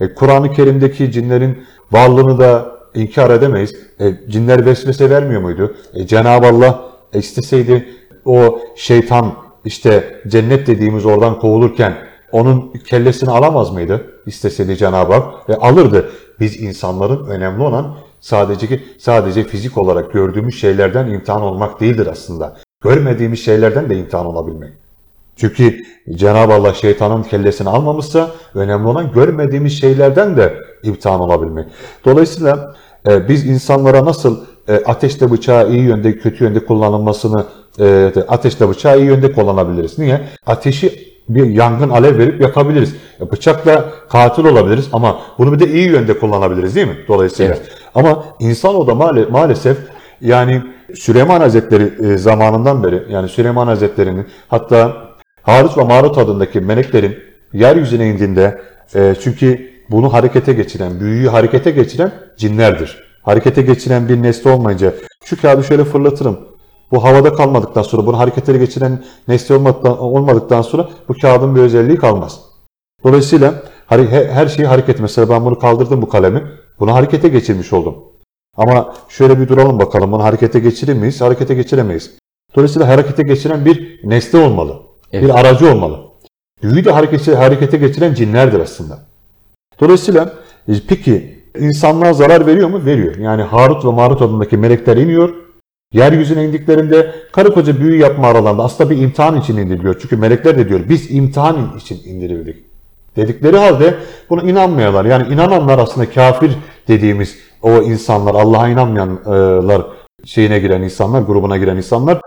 E, 0.00 0.14
Kur'an-ı 0.14 0.52
Kerim'deki 0.52 1.12
cinlerin 1.12 1.62
varlığını 1.92 2.38
da 2.38 2.78
inkar 2.94 3.30
edemeyiz. 3.30 3.74
E, 4.00 4.30
cinler 4.30 4.66
vesvese 4.66 5.10
vermiyor 5.10 5.40
muydu? 5.40 5.74
E, 5.94 6.06
Cenab-ı 6.06 6.46
Allah 6.46 6.84
isteseydi 7.14 7.88
o 8.24 8.60
şeytan 8.76 9.34
işte 9.64 10.20
cennet 10.28 10.66
dediğimiz 10.66 11.06
oradan 11.06 11.38
kovulurken 11.38 11.94
onun 12.32 12.72
kellesini 12.72 13.30
alamaz 13.30 13.70
mıydı? 13.70 14.06
İsteseydi 14.26 14.76
Cenab-ı 14.76 15.12
Hak. 15.12 15.48
E, 15.48 15.54
alırdı. 15.54 16.10
Biz 16.40 16.60
insanların 16.60 17.26
önemli 17.26 17.62
olan 17.62 17.96
sadece 18.20 18.80
sadece 18.98 19.44
fizik 19.44 19.78
olarak 19.78 20.12
gördüğümüz 20.12 20.60
şeylerden 20.60 21.06
imtihan 21.06 21.42
olmak 21.42 21.80
değildir 21.80 22.06
aslında. 22.06 22.56
Görmediğimiz 22.82 23.44
şeylerden 23.44 23.90
de 23.90 23.96
imtihan 23.96 24.26
olabilmek. 24.26 24.72
Çünkü 25.40 25.82
Cenab-ı 26.14 26.54
Allah 26.54 26.74
şeytanın 26.74 27.22
kellesini 27.22 27.68
almamışsa 27.68 28.30
önemli 28.54 28.88
olan 28.88 29.12
görmediğimiz 29.12 29.80
şeylerden 29.80 30.36
de 30.36 30.54
imtihan 30.82 31.20
olabilmek. 31.20 31.66
Dolayısıyla 32.04 32.74
e, 33.08 33.28
biz 33.28 33.46
insanlara 33.46 34.04
nasıl 34.04 34.40
e, 34.68 34.74
ateşle 34.76 35.30
bıçağı 35.30 35.70
iyi 35.70 35.82
yönde 35.82 36.18
kötü 36.18 36.44
yönde 36.44 36.64
kullanılmasını 36.64 37.44
e, 37.80 38.12
ateşle 38.28 38.68
bıçağı 38.68 38.98
iyi 38.98 39.06
yönde 39.06 39.32
kullanabiliriz. 39.32 39.98
Niye? 39.98 40.20
Ateşi 40.46 41.08
bir 41.28 41.44
yangın 41.44 41.88
alev 41.88 42.18
verip 42.18 42.40
yakabiliriz. 42.40 42.94
E, 43.20 43.30
bıçakla 43.32 43.84
katil 44.08 44.44
olabiliriz 44.44 44.88
ama 44.92 45.18
bunu 45.38 45.52
bir 45.52 45.58
de 45.58 45.68
iyi 45.72 45.88
yönde 45.88 46.18
kullanabiliriz 46.18 46.74
değil 46.76 46.88
mi? 46.88 46.96
Dolayısıyla. 47.08 47.54
Evet. 47.54 47.68
Ama 47.94 48.24
insan 48.40 48.74
o 48.74 48.86
da 48.86 48.92
maal- 48.92 49.30
maalesef 49.30 49.76
yani 50.20 50.62
Süleyman 50.94 51.40
Hazretleri 51.40 52.12
e, 52.12 52.18
zamanından 52.18 52.82
beri 52.84 53.02
yani 53.10 53.28
Süleyman 53.28 53.66
Hazretleri'nin 53.66 54.26
hatta 54.48 55.07
Harut 55.48 55.78
ve 55.78 55.82
Marut 55.82 56.18
adındaki 56.18 56.60
meleklerin 56.60 57.18
yeryüzüne 57.52 58.08
indiğinde 58.08 58.60
e, 58.94 59.14
çünkü 59.20 59.70
bunu 59.90 60.12
harekete 60.12 60.52
geçiren, 60.52 61.00
büyüyü 61.00 61.28
harekete 61.28 61.70
geçiren 61.70 62.12
cinlerdir. 62.36 63.04
Harekete 63.22 63.62
geçiren 63.62 64.08
bir 64.08 64.22
nesne 64.22 64.52
olmayınca 64.52 64.94
şu 65.24 65.40
kağıdı 65.40 65.64
şöyle 65.64 65.84
fırlatırım. 65.84 66.38
Bu 66.92 67.04
havada 67.04 67.32
kalmadıktan 67.32 67.82
sonra, 67.82 68.06
bunu 68.06 68.18
harekete 68.18 68.58
geçiren 68.58 69.04
nesne 69.28 69.56
olmadıktan, 69.82 70.62
sonra 70.62 70.88
bu 71.08 71.14
kağıdın 71.22 71.56
bir 71.56 71.60
özelliği 71.60 71.98
kalmaz. 71.98 72.40
Dolayısıyla 73.04 73.54
her 73.86 74.46
şeyi 74.46 74.68
hareket. 74.68 75.00
Mesela 75.00 75.28
ben 75.28 75.44
bunu 75.44 75.58
kaldırdım 75.58 76.02
bu 76.02 76.08
kalemi. 76.08 76.42
Bunu 76.80 76.94
harekete 76.94 77.28
geçirmiş 77.28 77.72
oldum. 77.72 77.94
Ama 78.56 78.94
şöyle 79.08 79.40
bir 79.40 79.48
duralım 79.48 79.78
bakalım. 79.78 80.12
Bunu 80.12 80.24
harekete 80.24 80.58
geçirir 80.60 80.94
miyiz? 80.94 81.20
Harekete 81.20 81.54
geçiremeyiz. 81.54 82.10
Dolayısıyla 82.56 82.88
harekete 82.88 83.22
geçiren 83.22 83.64
bir 83.64 84.00
nesne 84.04 84.40
olmalı. 84.40 84.87
Evet. 85.12 85.24
Bir 85.24 85.40
aracı 85.40 85.72
olmalı. 85.72 86.00
Büyüyü 86.62 86.84
de 86.84 86.90
harekete, 86.90 87.34
harekete 87.34 87.76
geçiren 87.76 88.14
cinlerdir 88.14 88.60
aslında. 88.60 88.98
Dolayısıyla 89.80 90.32
e, 90.68 90.72
peki 90.88 91.38
insanlığa 91.58 92.12
zarar 92.12 92.46
veriyor 92.46 92.68
mu? 92.68 92.84
Veriyor. 92.84 93.16
Yani 93.16 93.42
Harut 93.42 93.84
ve 93.84 93.88
Marut 93.88 94.22
adındaki 94.22 94.56
melekler 94.56 94.96
iniyor. 94.96 95.34
Yeryüzüne 95.92 96.44
indiklerinde 96.44 97.14
karı 97.32 97.54
koca 97.54 97.80
büyü 97.80 98.00
yapma 98.00 98.28
aralarında 98.28 98.64
aslında 98.64 98.90
bir 98.90 98.98
imtihan 98.98 99.40
için 99.40 99.56
indiriliyor. 99.56 99.96
Çünkü 100.00 100.16
melekler 100.16 100.58
de 100.58 100.68
diyor 100.68 100.80
biz 100.88 101.10
imtihan 101.10 101.76
için 101.76 102.00
indirildik. 102.04 102.56
Dedikleri 103.16 103.56
halde 103.56 103.94
buna 104.30 104.42
inanmıyorlar. 104.42 105.04
Yani 105.04 105.34
inananlar 105.34 105.78
aslında 105.78 106.10
kafir 106.10 106.52
dediğimiz 106.88 107.36
o 107.62 107.70
insanlar, 107.70 108.34
Allah'a 108.34 108.68
inanmayanlar 108.68 109.82
şeyine 110.24 110.58
giren 110.58 110.82
insanlar, 110.82 111.22
grubuna 111.22 111.56
giren 111.56 111.76
insanlar 111.76 112.20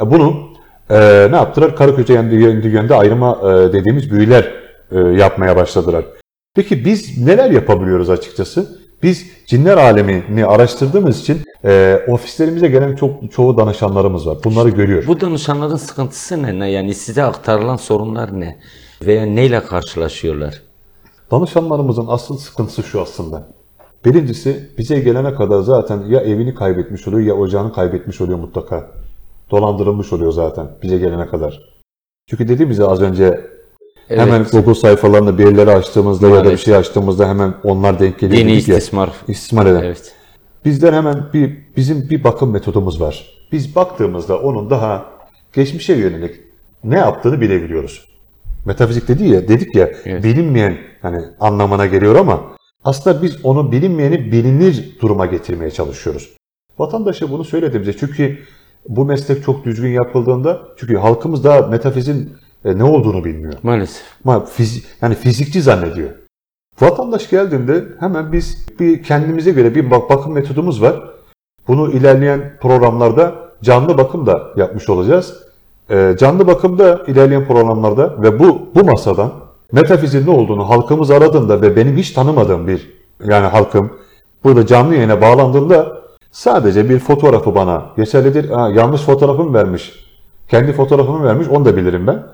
e, 0.00 0.10
bunu 0.10 0.57
e, 0.90 1.28
ne 1.30 1.36
yaptılar? 1.36 1.76
Karı 1.76 1.96
koca 1.96 2.14
yönde, 2.14 2.68
yönde, 2.68 2.94
ayrıma 2.94 3.38
e, 3.42 3.72
dediğimiz 3.72 4.10
büyüler 4.10 4.52
e, 4.92 4.98
yapmaya 4.98 5.56
başladılar. 5.56 6.04
Peki 6.54 6.84
biz 6.84 7.18
neler 7.18 7.50
yapabiliyoruz 7.50 8.10
açıkçası? 8.10 8.78
Biz 9.02 9.26
cinler 9.46 9.76
alemini 9.76 10.46
araştırdığımız 10.46 11.20
için 11.20 11.40
e, 11.64 12.00
ofislerimize 12.08 12.68
gelen 12.68 12.96
çok 12.96 13.32
çoğu 13.32 13.56
danışanlarımız 13.56 14.26
var. 14.26 14.38
Bunları 14.44 14.68
görüyor. 14.68 15.06
Bu 15.06 15.20
danışanların 15.20 15.76
sıkıntısı 15.76 16.42
ne? 16.42 16.70
Yani 16.70 16.94
size 16.94 17.22
aktarılan 17.22 17.76
sorunlar 17.76 18.40
ne? 18.40 18.58
Veya 19.06 19.26
neyle 19.26 19.60
karşılaşıyorlar? 19.60 20.62
Danışanlarımızın 21.30 22.06
asıl 22.08 22.38
sıkıntısı 22.38 22.82
şu 22.82 23.00
aslında. 23.00 23.48
Birincisi 24.04 24.70
bize 24.78 25.00
gelene 25.00 25.34
kadar 25.34 25.60
zaten 25.60 26.00
ya 26.08 26.20
evini 26.20 26.54
kaybetmiş 26.54 27.08
oluyor 27.08 27.26
ya 27.26 27.34
ocağını 27.34 27.72
kaybetmiş 27.72 28.20
oluyor 28.20 28.38
mutlaka. 28.38 28.90
Dolandırılmış 29.50 30.12
oluyor 30.12 30.32
zaten 30.32 30.68
bize 30.82 30.98
gelene 30.98 31.26
kadar. 31.26 31.60
Çünkü 32.26 32.48
dediğimiz 32.48 32.80
az 32.80 33.00
önce 33.02 33.40
Evet. 34.10 34.20
hemen 34.20 34.44
Google 34.52 34.74
sayfalarında 34.74 35.38
bir 35.38 35.44
yerleri 35.46 35.70
açtığımızda 35.70 36.26
ya 36.28 36.34
da 36.34 36.38
bir 36.38 36.44
Maalesef. 36.44 36.64
şey 36.64 36.76
açtığımızda 36.76 37.28
hemen 37.28 37.54
onlar 37.64 37.98
denk 38.00 38.18
geliyor. 38.18 38.40
Dini 38.40 38.52
dedik 38.52 38.68
ya. 38.68 38.76
istismar. 38.76 39.10
İstismar 39.28 39.66
eden. 39.66 39.82
Evet. 39.82 40.14
Bizler 40.64 40.92
hemen 40.92 41.26
bir 41.34 41.58
bizim 41.76 42.10
bir 42.10 42.24
bakım 42.24 42.50
metodumuz 42.52 43.00
var. 43.00 43.26
Biz 43.52 43.76
baktığımızda 43.76 44.38
onun 44.38 44.70
daha 44.70 45.06
geçmişe 45.52 45.94
yönelik 45.94 46.34
ne 46.84 46.98
yaptığını 46.98 47.40
bilebiliyoruz. 47.40 48.08
Metafizik 48.64 49.08
dedi 49.08 49.28
ya, 49.28 49.48
dedik 49.48 49.74
ya 49.74 49.90
bilinmeyen 50.06 50.78
hani 51.02 51.22
anlamına 51.40 51.86
geliyor 51.86 52.14
ama 52.16 52.40
aslında 52.84 53.22
biz 53.22 53.44
onu 53.44 53.72
bilinmeyeni 53.72 54.32
bilinir 54.32 54.96
duruma 55.00 55.26
getirmeye 55.26 55.70
çalışıyoruz. 55.70 56.36
Vatandaşa 56.78 57.30
bunu 57.30 57.44
söylediğimizde 57.44 57.96
çünkü 57.96 58.38
bu 58.88 59.04
meslek 59.04 59.44
çok 59.44 59.64
düzgün 59.64 59.88
yapıldığında 59.90 60.58
çünkü 60.76 60.96
halkımız 60.96 61.44
daha 61.44 61.60
metafizin 61.66 62.32
e, 62.64 62.78
ne 62.78 62.84
olduğunu 62.84 63.24
bilmiyor. 63.24 63.52
Maalesef. 63.62 64.02
Ama 64.24 64.44
fizi- 64.44 64.82
yani 65.02 65.14
fizikçi 65.14 65.62
zannediyor. 65.62 66.10
Vatandaş 66.80 67.30
geldiğinde 67.30 67.84
hemen 68.00 68.32
biz 68.32 68.66
bir 68.80 69.02
kendimize 69.02 69.50
göre 69.50 69.74
bir 69.74 69.90
bak- 69.90 70.10
bakım 70.10 70.32
metodumuz 70.32 70.82
var. 70.82 71.10
Bunu 71.68 71.90
ilerleyen 71.90 72.56
programlarda 72.60 73.34
canlı 73.62 73.98
bakım 73.98 74.26
da 74.26 74.42
yapmış 74.56 74.88
olacağız. 74.88 75.34
Ee, 75.90 76.16
canlı 76.18 76.46
bakımda 76.46 77.02
ilerleyen 77.06 77.46
programlarda 77.46 78.22
ve 78.22 78.38
bu 78.38 78.68
bu 78.74 78.84
masadan 78.84 79.32
metafizin 79.72 80.26
ne 80.26 80.30
olduğunu 80.30 80.68
halkımız 80.70 81.10
aradığında 81.10 81.62
ve 81.62 81.76
benim 81.76 81.96
hiç 81.96 82.10
tanımadığım 82.10 82.66
bir 82.66 82.90
yani 83.24 83.46
halkım 83.46 83.90
burada 84.44 84.66
canlı 84.66 84.94
yayına 84.94 85.20
bağlandığında 85.20 85.98
sadece 86.30 86.88
bir 86.88 86.98
fotoğrafı 86.98 87.54
bana 87.54 87.86
geçerlidir. 87.96 88.50
Ha, 88.50 88.70
yanlış 88.74 89.00
fotoğrafımı 89.02 89.54
vermiş. 89.54 89.92
Kendi 90.48 90.72
fotoğrafımı 90.72 91.24
vermiş 91.24 91.48
onu 91.48 91.64
da 91.64 91.76
bilirim 91.76 92.06
ben. 92.06 92.26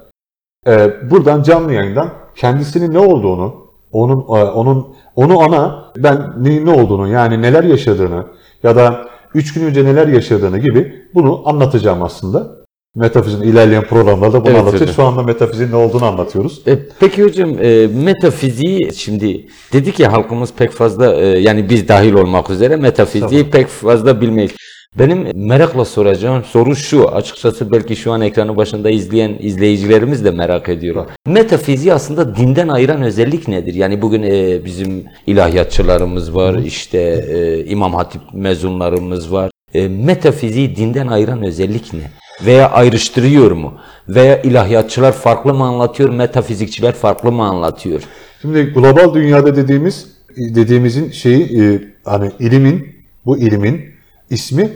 Ee, 0.66 1.10
buradan 1.10 1.42
canlı 1.42 1.72
yayından 1.72 2.10
kendisinin 2.36 2.94
ne 2.94 2.98
olduğunu, 2.98 3.54
onun 3.92 4.18
e, 4.18 4.44
onun 4.44 4.88
onu 5.16 5.40
ana 5.40 5.92
ben 5.96 6.32
ne, 6.40 6.64
ne 6.64 6.70
olduğunu 6.70 7.08
yani 7.08 7.42
neler 7.42 7.64
yaşadığını 7.64 8.24
ya 8.62 8.76
da 8.76 9.08
üç 9.34 9.54
gün 9.54 9.66
önce 9.66 9.84
neler 9.84 10.08
yaşadığını 10.08 10.58
gibi 10.58 11.08
bunu 11.14 11.42
anlatacağım 11.48 12.02
aslında. 12.02 12.63
Metafizin 12.96 13.42
ilerleyen 13.42 13.84
programlarda 13.84 14.40
bunu 14.40 14.50
Evet 14.50 14.60
anlatacağız. 14.60 14.82
hocam. 14.90 14.94
Şu 14.94 15.02
anda 15.02 15.22
metafizin 15.22 15.70
ne 15.70 15.76
olduğunu 15.76 16.04
anlatıyoruz. 16.04 16.62
E, 16.66 16.78
peki 17.00 17.22
hocam 17.24 17.50
e, 17.62 17.86
metafiziği 17.86 18.90
şimdi 18.96 19.46
dedik 19.72 20.00
ya 20.00 20.12
halkımız 20.12 20.52
pek 20.52 20.70
fazla 20.70 21.14
e, 21.14 21.26
yani 21.26 21.70
biz 21.70 21.88
dahil 21.88 22.12
olmak 22.12 22.50
üzere 22.50 22.76
metafiziği 22.76 23.50
pek 23.50 23.66
fazla 23.66 24.20
bilmeyiz. 24.20 24.50
Benim 24.98 25.28
merakla 25.48 25.84
soracağım 25.84 26.44
soru 26.44 26.76
şu 26.76 27.08
açıkçası 27.08 27.72
belki 27.72 27.96
şu 27.96 28.12
an 28.12 28.20
ekranı 28.20 28.56
başında 28.56 28.90
izleyen 28.90 29.36
izleyicilerimiz 29.40 30.24
de 30.24 30.30
merak 30.30 30.68
ediyor. 30.68 31.06
Metafiziği 31.26 31.94
aslında 31.94 32.36
dinden 32.36 32.68
ayıran 32.68 33.02
özellik 33.02 33.48
nedir? 33.48 33.74
Yani 33.74 34.02
bugün 34.02 34.22
e, 34.22 34.64
bizim 34.64 35.04
ilahiyatçılarımız 35.26 36.34
var 36.34 36.54
işte 36.54 36.98
e, 37.28 37.64
İmam 37.64 37.94
Hatip 37.94 38.22
mezunlarımız 38.32 39.32
var. 39.32 39.50
E, 39.74 39.88
metafiziği 39.88 40.76
dinden 40.76 41.06
ayıran 41.06 41.42
özellik 41.42 41.92
ne? 41.92 42.10
Veya 42.42 42.70
ayrıştırıyor 42.70 43.50
mu? 43.50 43.74
Veya 44.08 44.42
ilahiyatçılar 44.42 45.12
farklı 45.12 45.54
mı 45.54 45.64
anlatıyor, 45.64 46.08
metafizikçiler 46.10 46.92
farklı 46.94 47.32
mı 47.32 47.42
anlatıyor? 47.44 48.02
Şimdi 48.42 48.62
global 48.62 49.14
dünyada 49.14 49.56
dediğimiz 49.56 50.06
dediğimizin 50.36 51.10
şeyi 51.10 51.62
e, 51.62 51.80
hani 52.04 52.30
ilimin 52.38 52.94
bu 53.26 53.38
ilimin 53.38 53.84
ismi 54.30 54.72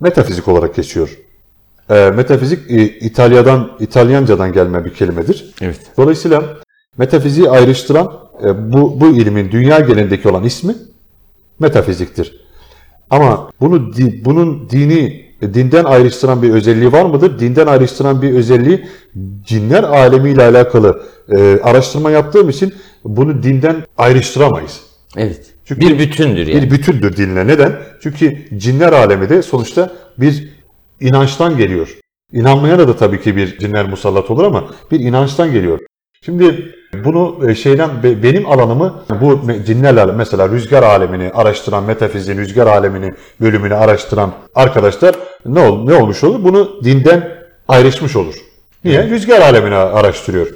metafizik 0.00 0.48
olarak 0.48 0.74
geçiyor. 0.74 1.18
E, 1.90 2.10
metafizik 2.10 2.70
e, 2.70 2.84
İtalya'dan 2.84 3.72
İtalyancadan 3.80 4.52
gelme 4.52 4.84
bir 4.84 4.94
kelimedir. 4.94 5.54
Evet. 5.60 5.80
Dolayısıyla 5.96 6.42
metafiziği 6.98 7.50
ayrıştıran 7.50 8.12
e, 8.44 8.72
bu 8.72 9.00
bu 9.00 9.08
ilimin 9.08 9.50
dünya 9.50 9.80
genelindeki 9.80 10.28
olan 10.28 10.44
ismi 10.44 10.74
metafiziktir. 11.58 12.42
Ama 13.10 13.50
bunu 13.60 13.94
di- 13.96 14.24
bunun 14.24 14.70
dini 14.70 15.31
dinden 15.42 15.84
ayrıştıran 15.84 16.42
bir 16.42 16.50
özelliği 16.50 16.92
var 16.92 17.04
mıdır? 17.04 17.38
Dinden 17.38 17.66
ayrıştıran 17.66 18.22
bir 18.22 18.34
özelliği 18.34 18.88
cinler 19.46 19.82
alemiyle 19.82 20.42
alakalı 20.42 21.02
e, 21.28 21.60
araştırma 21.62 22.10
yaptığım 22.10 22.48
için 22.48 22.74
bunu 23.04 23.42
dinden 23.42 23.76
ayrıştıramayız. 23.98 24.80
Evet. 25.16 25.46
Çünkü 25.64 25.80
bir 25.80 25.98
bütündür 25.98 26.46
yani. 26.46 26.62
Bir 26.62 26.70
bütündür 26.70 27.16
dinle. 27.16 27.46
Neden? 27.46 27.72
Çünkü 28.02 28.38
cinler 28.56 28.92
alemi 28.92 29.28
de 29.28 29.42
sonuçta 29.42 29.92
bir 30.18 30.48
inançtan 31.00 31.56
geliyor. 31.56 31.98
İnanmayana 32.32 32.88
da 32.88 32.96
tabii 32.96 33.20
ki 33.20 33.36
bir 33.36 33.58
cinler 33.58 33.88
musallat 33.88 34.30
olur 34.30 34.44
ama 34.44 34.70
bir 34.90 35.00
inançtan 35.00 35.52
geliyor. 35.52 35.78
Şimdi 36.24 36.74
bunu 37.04 37.50
e, 37.50 37.54
şeyden 37.54 38.02
be- 38.02 38.22
benim 38.22 38.46
alanımı 38.46 38.94
bu 39.20 39.40
cinlerle 39.66 40.04
mesela 40.04 40.48
rüzgar 40.48 40.82
alemini 40.82 41.30
araştıran 41.34 41.84
metafiziğin 41.84 42.38
rüzgar 42.38 42.66
alemini 42.66 43.14
bölümünü 43.40 43.74
araştıran 43.74 44.32
arkadaşlar 44.54 45.14
ne 45.46 45.60
ol, 45.60 45.84
ne 45.84 45.94
olmuş 45.94 46.24
olur? 46.24 46.44
Bunu 46.44 46.70
dinden 46.84 47.28
ayrışmış 47.68 48.16
olur. 48.16 48.34
Niye? 48.84 49.02
Rüzgar 49.08 49.40
alemini 49.40 49.74
araştırıyor. 49.74 50.46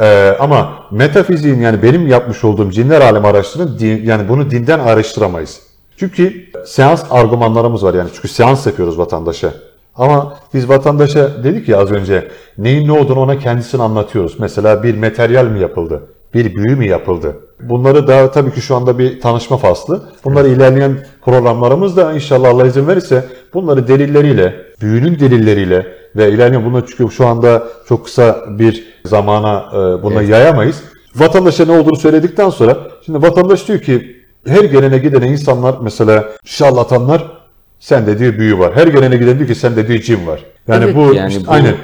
Ee, 0.00 0.36
ama 0.40 0.72
metafiziğin 0.90 1.60
yani 1.60 1.82
benim 1.82 2.06
yapmış 2.06 2.44
olduğum 2.44 2.70
cinler 2.70 3.00
alemi 3.00 3.26
araştırın 3.26 3.78
din- 3.78 4.02
yani 4.04 4.28
bunu 4.28 4.50
dinden 4.50 4.78
araştıramayız. 4.78 5.60
Çünkü 5.96 6.44
seans 6.66 7.04
argümanlarımız 7.10 7.84
var 7.84 7.94
yani 7.94 8.08
çünkü 8.14 8.28
seans 8.28 8.66
yapıyoruz 8.66 8.98
vatandaşa. 8.98 9.54
Ama 9.96 10.38
biz 10.54 10.68
vatandaşa 10.68 11.44
dedik 11.44 11.68
ya 11.68 11.78
az 11.78 11.90
önce 11.90 12.28
neyin 12.58 12.88
ne 12.88 12.92
olduğunu 12.92 13.20
ona 13.20 13.38
kendisini 13.38 13.82
anlatıyoruz. 13.82 14.36
Mesela 14.38 14.82
bir 14.82 14.98
materyal 14.98 15.46
mi 15.46 15.60
yapıldı? 15.60 16.02
bir 16.34 16.54
büyü 16.54 16.76
mü 16.76 16.86
yapıldı? 16.86 17.36
Bunları 17.60 18.06
daha 18.06 18.30
tabii 18.30 18.52
ki 18.52 18.60
şu 18.60 18.76
anda 18.76 18.98
bir 18.98 19.20
tanışma 19.20 19.56
faslı. 19.56 20.02
Bunları 20.24 20.48
ilerleyen 20.48 21.06
programlarımızda 21.24 22.12
inşallah 22.12 22.48
Allah 22.48 22.66
izin 22.66 22.88
verirse 22.88 23.24
bunları 23.54 23.88
delilleriyle, 23.88 24.54
büyünün 24.80 25.18
delilleriyle 25.18 25.86
ve 26.16 26.30
ilerleyen 26.30 26.64
bunu 26.64 26.86
çünkü 26.86 27.14
şu 27.14 27.26
anda 27.26 27.62
çok 27.88 28.04
kısa 28.04 28.44
bir 28.48 28.84
zamana 29.04 29.64
e, 29.72 30.02
buna 30.02 30.14
Evet. 30.14 30.28
yayamayız. 30.28 30.82
Vatandaşa 31.16 31.64
ne 31.64 31.78
olduğunu 31.78 31.96
söyledikten 31.96 32.50
sonra 32.50 32.76
şimdi 33.06 33.22
vatandaş 33.22 33.68
diyor 33.68 33.78
ki 33.78 34.16
her 34.46 34.64
gelene 34.64 34.98
gidene 34.98 35.28
insanlar 35.28 35.74
mesela 35.82 36.24
şarlatanlar 36.44 37.43
sende 37.84 38.18
diyor 38.18 38.38
büyü 38.38 38.58
var. 38.58 38.76
Her 38.76 38.86
gelene 38.86 39.16
giden 39.16 39.38
diyor 39.38 39.48
ki 39.48 39.54
sende 39.54 39.88
diyor 39.88 40.00
cin 40.00 40.26
var. 40.26 40.44
Yani 40.68 40.84
Evet, 40.84 40.96
bu, 40.96 41.14
yani 41.14 41.32
işte 41.32 41.46
bu- 41.46 41.50
aynen. 41.50 41.74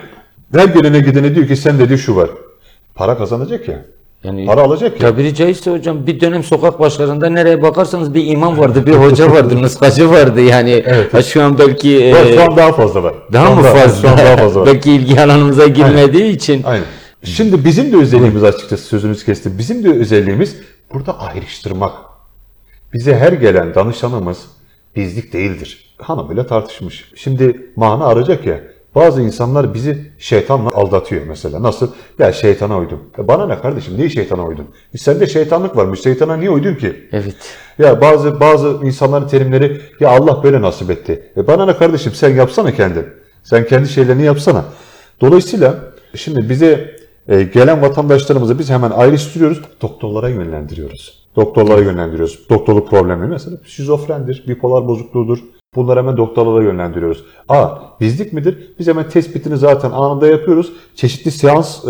Her 0.55 0.65
gelene 0.69 1.01
gidene 1.01 1.35
diyor 1.35 1.47
ki 1.49 1.57
sende 1.57 1.89
diyor 1.89 1.99
şu 1.99 2.17
var. 2.17 2.31
Para 2.95 3.19
kazanacak 3.19 3.69
ya. 3.69 3.85
Yani 4.25 4.47
Para 4.47 4.61
alacak 4.61 4.93
ya. 4.93 4.99
Tabiri 5.11 5.35
caizse 5.35 5.71
hocam 5.71 6.07
bir 6.07 6.21
dönem 6.21 6.43
sokak 6.45 6.81
başlarında 6.81 7.31
nereye 7.31 7.63
bakarsanız 7.63 8.15
bir 8.15 8.27
imam 8.27 8.59
vardı, 8.59 8.87
bir 8.87 8.93
hoca 8.93 9.33
vardı, 9.33 9.63
nuskacı 9.63 10.11
vardı 10.11 10.41
yani. 10.41 10.85
Ha, 11.13 11.23
şu 11.23 11.43
an 11.43 11.59
belki 11.59 12.05
e, 12.05 12.35
şu 12.35 12.43
an 12.43 12.57
daha 12.57 12.73
fazla 12.73 13.03
var. 13.03 13.15
daha 13.33 13.47
Şu 13.47 13.53
mı 13.53 13.59
anda- 13.59 13.73
fazla? 13.75 14.03
Şu 14.03 14.09
an 14.09 14.19
daha 14.19 14.37
fazla 14.37 14.61
var. 14.61 14.67
belki 14.75 14.93
ilgi 14.93 15.21
alanımıza 15.21 15.67
girmediği 15.67 16.33
için. 16.33 16.63
Aynen. 16.63 16.85
Şimdi 17.25 17.65
bizim 17.65 17.93
de 17.93 17.97
özelliğimiz 17.97 18.45
açıkçası 18.45 18.83
sözünüzü 18.85 19.25
kestim. 19.25 19.59
Bizim 19.59 19.85
de 19.85 19.91
özelliğimiz 20.01 20.57
burada 20.95 21.19
ayrıştırmak. 21.21 21.93
Bize 22.95 23.17
her 23.17 23.33
gelen 23.33 23.75
danışanımız 23.75 24.39
bizlik 24.97 25.33
değildir. 25.33 25.95
Hanımıyla 25.99 26.47
tartışmış. 26.47 27.13
Şimdi 27.17 27.73
mana 27.77 28.07
arayacak 28.07 28.47
ya. 28.47 28.61
Bazı 28.95 29.23
insanlar 29.23 29.75
bizi 29.75 30.13
şeytanla 30.19 30.71
aldatıyor 30.71 31.23
mesela. 31.27 31.63
Nasıl? 31.63 31.91
Ya 32.19 32.33
şeytana 32.33 32.79
uydum. 32.79 33.01
E 33.19 33.29
bana 33.29 33.47
ne 33.47 33.59
kardeşim? 33.59 33.97
Niye 33.97 34.11
şeytana 34.11 34.47
uydun? 34.47 34.67
E 34.95 34.99
sende 34.99 35.27
şeytanlık 35.27 35.77
varmış. 35.77 36.03
Şeytana 36.03 36.37
niye 36.37 36.51
uydun 36.51 36.75
ki? 36.75 37.09
Evet. 37.13 37.35
Ya 37.79 38.01
bazı 38.01 38.41
bazı 38.41 38.79
insanların 38.83 39.29
terimleri 39.29 39.81
ya 40.01 40.09
Allah 40.09 40.43
böyle 40.43 40.61
nasip 40.63 40.91
etti. 40.91 41.33
E 41.37 41.47
bana 41.47 41.67
ne 41.67 41.77
kardeşim 41.77 42.13
sen 42.13 42.35
yapsana 42.35 42.75
kendin. 42.75 43.07
Sen 43.43 43.67
kendi 43.67 43.89
şeylerini 43.89 44.23
yapsana. 44.23 44.65
Dolayısıyla 45.21 45.79
şimdi 46.15 46.49
bize 46.49 46.97
e, 47.29 47.43
gelen 47.43 47.83
vatandaşlarımızı 47.83 48.59
biz 48.59 48.71
hemen 48.71 48.91
ayrıştırıyoruz. 48.91 49.61
Doktorlara 49.83 50.29
yönlendiriyoruz. 50.29 51.29
Doktorlara 51.37 51.81
yönlendiriyoruz. 51.81 52.49
Doktorluk 52.51 52.91
problemi 52.91 53.27
mesela 53.27 53.57
şizofrendir, 53.65 54.45
bipolar 54.49 54.89
bozukluğudur. 54.89 55.39
Bunları 55.77 55.99
hemen 56.01 56.17
doktorlara 56.17 56.65
yönlendiriyoruz. 56.65 57.25
Aa 57.49 57.69
bizlik 58.01 58.33
midir? 58.33 58.75
Biz 58.79 58.87
hemen 58.89 59.09
tespitini 59.09 59.57
zaten 59.57 59.91
anında 59.91 60.27
yapıyoruz. 60.27 60.73
Çeşitli 60.95 61.31
seans, 61.31 61.85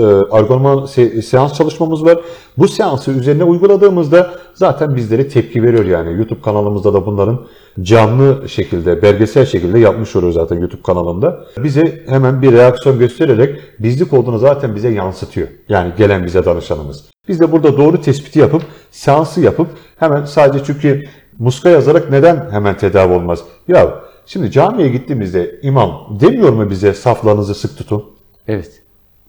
e, 0.97 1.23
seans 1.23 1.55
çalışmamız 1.55 2.05
var. 2.05 2.19
Bu 2.59 2.69
seansı 2.69 3.11
üzerine 3.11 3.45
uyguladığımızda 3.45 4.31
zaten 4.55 4.97
bizlere 4.97 5.29
tepki 5.29 5.63
veriyor 5.63 5.85
yani. 5.85 6.13
YouTube 6.17 6.41
kanalımızda 6.41 6.95
da 6.95 7.07
bunların 7.07 7.41
canlı 7.83 8.49
şekilde, 8.49 9.03
belgesel 9.03 9.47
şekilde 9.47 9.79
yapmış 9.79 10.17
oluyor 10.17 10.33
zaten 10.33 10.61
YouTube 10.61 10.83
kanalımda. 10.83 11.45
Bize 11.59 12.03
hemen 12.07 12.43
bir 12.43 12.53
reaksiyon 12.53 12.99
göstererek 12.99 13.59
bizlik 13.79 14.13
olduğunu 14.13 14.39
zaten 14.39 14.77
bize 14.77 14.89
yansıtıyor. 14.89 15.49
Yani 15.69 15.93
gelen 15.99 16.27
bize 16.27 16.45
danışanımız. 16.45 17.11
Biz 17.31 17.41
de 17.41 17.53
burada 17.53 17.77
doğru 17.77 18.01
tespiti 18.01 18.39
yapıp, 18.39 18.63
seansı 18.91 19.41
yapıp 19.41 19.69
hemen 19.97 20.25
sadece 20.25 20.65
çünkü 20.65 21.05
muska 21.39 21.69
yazarak 21.69 22.11
neden 22.11 22.51
hemen 22.51 22.77
tedavi 22.77 23.13
olmaz? 23.13 23.45
Ya 23.69 23.95
şimdi 24.27 24.51
camiye 24.51 24.89
gittiğimizde 24.89 25.61
imam 25.63 26.19
demiyor 26.21 26.53
mu 26.53 26.71
bize 26.71 26.95
saflarınızı 26.95 27.55
sık 27.55 27.79
tutun? 27.79 28.05
Evet. 28.49 28.83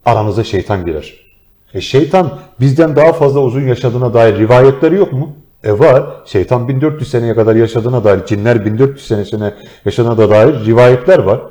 Aranıza 0.05 0.43
şeytan 0.43 0.85
girer. 0.85 1.13
E 1.73 1.81
şeytan 1.81 2.39
bizden 2.59 2.95
daha 2.95 3.13
fazla 3.13 3.39
uzun 3.39 3.67
yaşadığına 3.67 4.13
dair 4.13 4.37
rivayetleri 4.39 4.95
yok 4.95 5.13
mu? 5.13 5.35
E 5.63 5.79
var. 5.79 6.03
Şeytan 6.25 6.67
1400 6.67 7.11
seneye 7.11 7.35
kadar 7.35 7.55
yaşadığına 7.55 8.03
dair, 8.03 8.25
cinler 8.25 8.65
1400 8.65 9.07
senesine 9.07 9.53
yaşadığına 9.85 10.17
da 10.17 10.29
dair 10.29 10.65
rivayetler 10.65 11.19
var. 11.19 11.41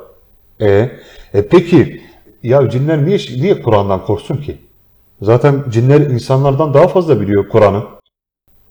E, 0.61 0.91
e 1.33 1.47
peki 1.51 2.01
ya 2.43 2.69
cinler 2.69 3.05
niye 3.05 3.17
niye 3.17 3.61
Kur'an'dan 3.61 4.05
korksun 4.05 4.37
ki? 4.37 4.57
Zaten 5.21 5.63
cinler 5.69 6.01
insanlardan 6.01 6.73
daha 6.73 6.87
fazla 6.87 7.21
biliyor 7.21 7.49
Kur'an'ı. 7.49 7.83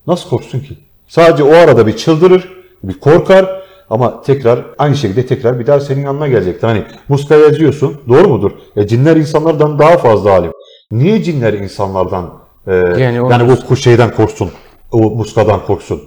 Nasıl 0.07 0.31
korksun 0.31 0.61
ki? 0.61 0.79
Sadece 1.09 1.43
o 1.45 1.53
arada 1.53 1.87
bir 1.87 1.97
çıldırır, 1.97 2.49
bir 2.83 3.01
korkar 3.01 3.63
ama 3.91 4.23
tekrar 4.23 4.65
aynı 4.79 4.97
şekilde 4.97 5.27
tekrar 5.27 5.59
bir 5.61 5.67
daha 5.67 5.81
senin 5.81 6.03
yanına 6.05 6.29
gelecektir. 6.29 6.67
Hani 6.69 6.85
muska 7.09 7.35
yazıyorsun, 7.37 8.01
doğru 8.09 8.29
mudur? 8.29 8.51
E, 8.77 8.87
cinler 8.87 9.17
insanlardan 9.17 9.79
daha 9.79 9.99
fazla 9.99 10.31
alim. 10.33 10.53
Niye 10.93 11.23
cinler 11.23 11.53
insanlardan 11.53 12.35
e, 12.67 12.75
Yani 12.75 13.01
yani, 13.01 13.21
onu- 13.21 13.59
bu 13.71 13.77
şeyden 13.77 14.15
korksun, 14.15 14.51
o 14.93 14.99
muskadan 15.11 15.67
korksun? 15.67 16.03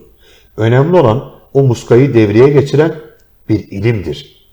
Önemli 0.57 0.97
olan 0.97 1.31
o 1.53 1.63
muskayı 1.63 2.13
devreye 2.13 2.49
geçiren 2.49 2.95
bir 3.49 3.59
ilimdir. 3.71 4.43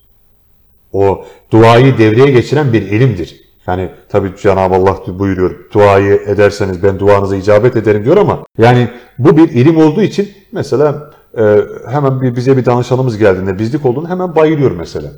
O 0.92 1.24
duayı 1.50 1.98
devreye 1.98 2.30
geçiren 2.30 2.72
bir 2.72 2.82
ilimdir. 2.82 3.39
Yani 3.70 3.90
tabii 4.08 4.32
Cenab-ı 4.42 4.74
Allah 4.74 5.18
buyuruyor 5.18 5.70
duayı 5.72 6.14
ederseniz 6.26 6.82
ben 6.82 6.98
duanıza 6.98 7.36
icabet 7.36 7.76
ederim 7.76 8.04
diyor 8.04 8.16
ama 8.16 8.44
yani 8.58 8.88
bu 9.18 9.36
bir 9.36 9.48
ilim 9.48 9.76
olduğu 9.76 10.02
için 10.02 10.28
mesela 10.52 11.10
e, 11.38 11.56
hemen 11.88 12.20
bir, 12.22 12.36
bize 12.36 12.56
bir 12.56 12.64
danışanımız 12.64 13.18
geldiğinde 13.18 13.58
bizlik 13.58 13.86
olduğunu 13.86 14.08
hemen 14.08 14.36
bayılıyor 14.36 14.70
mesela. 14.70 15.12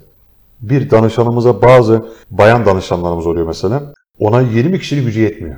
Bir 0.61 0.91
danışanımıza 0.91 1.63
bazı 1.63 2.07
bayan 2.31 2.67
danışanlarımız 2.67 3.27
oluyor 3.27 3.47
mesela. 3.47 3.95
Ona 4.19 4.41
20 4.41 4.79
kişilik 4.79 5.05
gücü 5.05 5.21
yetmiyor. 5.21 5.57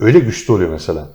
Öyle 0.00 0.18
güçlü 0.18 0.52
oluyor 0.52 0.70
mesela. 0.70 1.08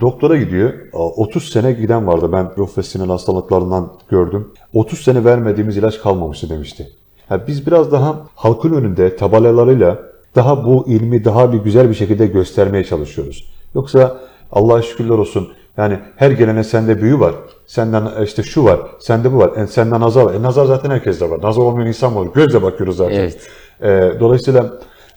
Doktora 0.00 0.36
gidiyor. 0.36 0.72
30 0.92 1.52
sene 1.52 1.72
giden 1.72 2.06
vardı. 2.06 2.32
Ben 2.32 2.82
sinir 2.82 3.08
hastalıklarından 3.08 3.92
gördüm. 4.10 4.52
30 4.72 5.00
sene 5.00 5.24
vermediğimiz 5.24 5.76
ilaç 5.76 6.00
kalmamıştı 6.00 6.48
demişti. 6.48 6.88
Ya 7.30 7.46
biz 7.46 7.66
biraz 7.66 7.92
daha 7.92 8.26
halkın 8.34 8.72
önünde 8.72 9.16
tabelalarıyla 9.16 10.13
daha 10.34 10.64
bu 10.64 10.84
ilmi 10.88 11.24
daha 11.24 11.52
bir 11.52 11.58
güzel 11.58 11.90
bir 11.90 11.94
şekilde 11.94 12.26
göstermeye 12.26 12.84
çalışıyoruz. 12.84 13.50
Yoksa 13.74 14.16
Allah'a 14.52 14.82
şükürler 14.82 15.18
olsun 15.18 15.48
yani 15.76 15.98
her 16.16 16.30
gelene 16.30 16.64
sende 16.64 17.02
büyü 17.02 17.20
var. 17.20 17.34
Senden 17.66 18.24
işte 18.24 18.42
şu 18.42 18.64
var, 18.64 18.80
sende 18.98 19.32
bu 19.32 19.38
var. 19.38 19.56
E, 19.56 19.66
senden 19.66 20.00
nazar 20.00 20.24
var. 20.24 20.34
E, 20.34 20.42
nazar 20.42 20.64
zaten 20.64 20.90
herkeste 20.90 21.30
var. 21.30 21.42
Nazar 21.42 21.62
olmayan 21.62 21.88
insan 21.88 22.16
var. 22.16 22.26
Gözle 22.34 22.62
bakıyoruz 22.62 22.96
zaten. 22.96 23.14
Evet. 23.16 23.48
E, 23.82 24.20
dolayısıyla 24.20 24.72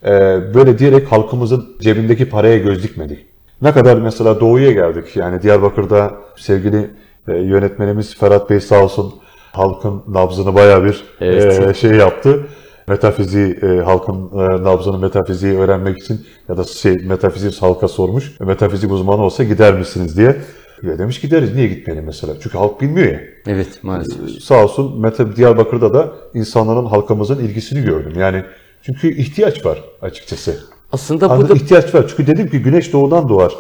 e, 0.06 0.10
böyle 0.54 0.80
diyerek 0.80 1.12
halkımızın 1.12 1.66
cebindeki 1.82 2.30
paraya 2.30 2.58
göz 2.58 2.84
dikmedik. 2.84 3.26
Ne 3.62 3.72
kadar 3.72 3.98
mesela 3.98 4.40
doğuya 4.40 4.72
geldik. 4.72 5.16
Yani 5.16 5.42
Diyarbakır'da 5.42 6.12
sevgili 6.36 6.90
e, 7.28 7.34
yönetmenimiz 7.34 8.18
Ferhat 8.18 8.50
Bey 8.50 8.60
sağ 8.60 8.84
olsun 8.84 9.14
halkın 9.52 10.04
nabzını 10.08 10.56
bayağı 10.56 10.84
bir 10.84 11.04
Evet. 11.22 11.70
e, 11.70 11.74
şey 11.74 11.92
yaptı. 11.92 12.48
Metafiziği, 12.88 13.60
e, 13.64 13.82
halkın 13.82 14.32
e, 14.40 14.64
nabzını 14.64 15.00
metafiziği 15.00 15.58
öğrenmek 15.58 15.98
için 15.98 16.26
ya 16.50 16.58
da 16.58 16.64
şey, 16.64 16.96
metafizik 16.96 17.62
halka 17.62 17.88
sormuş. 17.88 18.40
Metafizik 18.40 18.92
uzmanı 18.92 19.22
olsa 19.22 19.44
gider 19.44 19.74
misiniz 19.74 20.18
diye. 20.18 20.36
Ya 20.84 21.00
demiş 21.00 21.22
gideriz. 21.22 21.56
Niye 21.56 21.68
gitmeyelim 21.68 22.06
mesela? 22.06 22.34
Çünkü 22.44 22.58
halk 22.58 22.82
bilmiyor 22.82 23.08
ya. 23.08 23.20
Evet 23.48 23.68
maalesef. 23.84 24.44
Sağ 24.44 24.64
olsun 24.64 25.02
Meta 25.02 25.36
Diyarbakır'da 25.36 25.94
da 25.94 26.12
insanların 26.34 26.86
halkımızın 26.86 27.40
ilgisini 27.40 27.86
gördüm. 27.86 28.14
Yani 28.20 28.44
çünkü 28.82 29.16
ihtiyaç 29.16 29.66
var 29.66 29.84
açıkçası. 30.02 30.60
Aslında 30.92 31.38
burada 31.38 31.54
ihtiyaç 31.54 31.96
var. 31.96 32.06
Çünkü 32.10 32.28
dedim 32.28 32.50
ki 32.50 32.60
güneş 32.60 32.94
doğudan 32.94 33.30
doğar. 33.30 33.54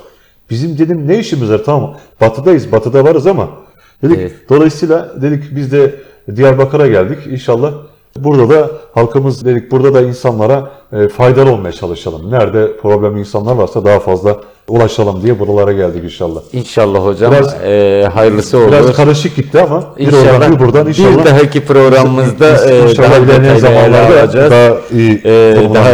Bizim 0.49 0.77
dedim 0.77 1.07
ne 1.07 1.19
işimiz 1.19 1.49
var 1.51 1.61
tamam 1.65 1.97
batıdayız 2.21 2.71
batıda 2.71 3.03
varız 3.03 3.27
ama 3.27 3.49
dedik 4.03 4.17
Evet. 4.19 4.31
dolayısıyla 4.49 5.21
dedik 5.21 5.55
biz 5.55 5.71
de 5.71 5.95
Diyarbakır'a 6.35 6.87
geldik 6.87 7.17
inşallah 7.29 7.73
burada 8.23 8.49
da 8.49 8.69
halkımız 8.95 9.45
dedik 9.45 9.71
burada 9.71 9.93
da 9.93 10.01
insanlara 10.01 10.69
e, 10.93 11.07
faydalı 11.07 11.51
olmaya 11.51 11.71
çalışalım. 11.71 12.31
Nerede 12.31 12.77
problem 12.77 13.17
insanlar 13.17 13.55
varsa 13.55 13.85
daha 13.85 13.99
fazla 13.99 14.37
ulaşalım 14.67 15.23
diye 15.23 15.39
buralara 15.39 15.71
geldik 15.71 16.03
inşallah. 16.03 16.39
İnşallah 16.53 16.99
hocam 17.05 17.31
Biraz- 17.31 17.53
e, 17.63 18.09
hayırlısı 18.13 18.57
olur. 18.57 18.67
Biraz 18.67 18.93
karışık 18.95 19.35
gitti 19.35 19.61
ama 19.61 19.83
bir 19.97 20.05
İnşallah 20.05 20.33
oradan 20.33 20.51
bir 20.55 20.59
buradan 20.59 20.87
inşallah. 20.87 21.17
bir 21.19 21.25
dahaki 21.25 21.65
programımızda 21.65 22.69
e, 22.69 22.81
İnşallah 22.89 23.09
daha 23.09 23.17
ilerleyen 23.17 23.57
zamanlarda 23.57 24.19
alacağız. 24.21 24.51
daha 24.51 24.77
iyi 24.93 25.21
E, 25.25 25.69
daha. 25.73 25.91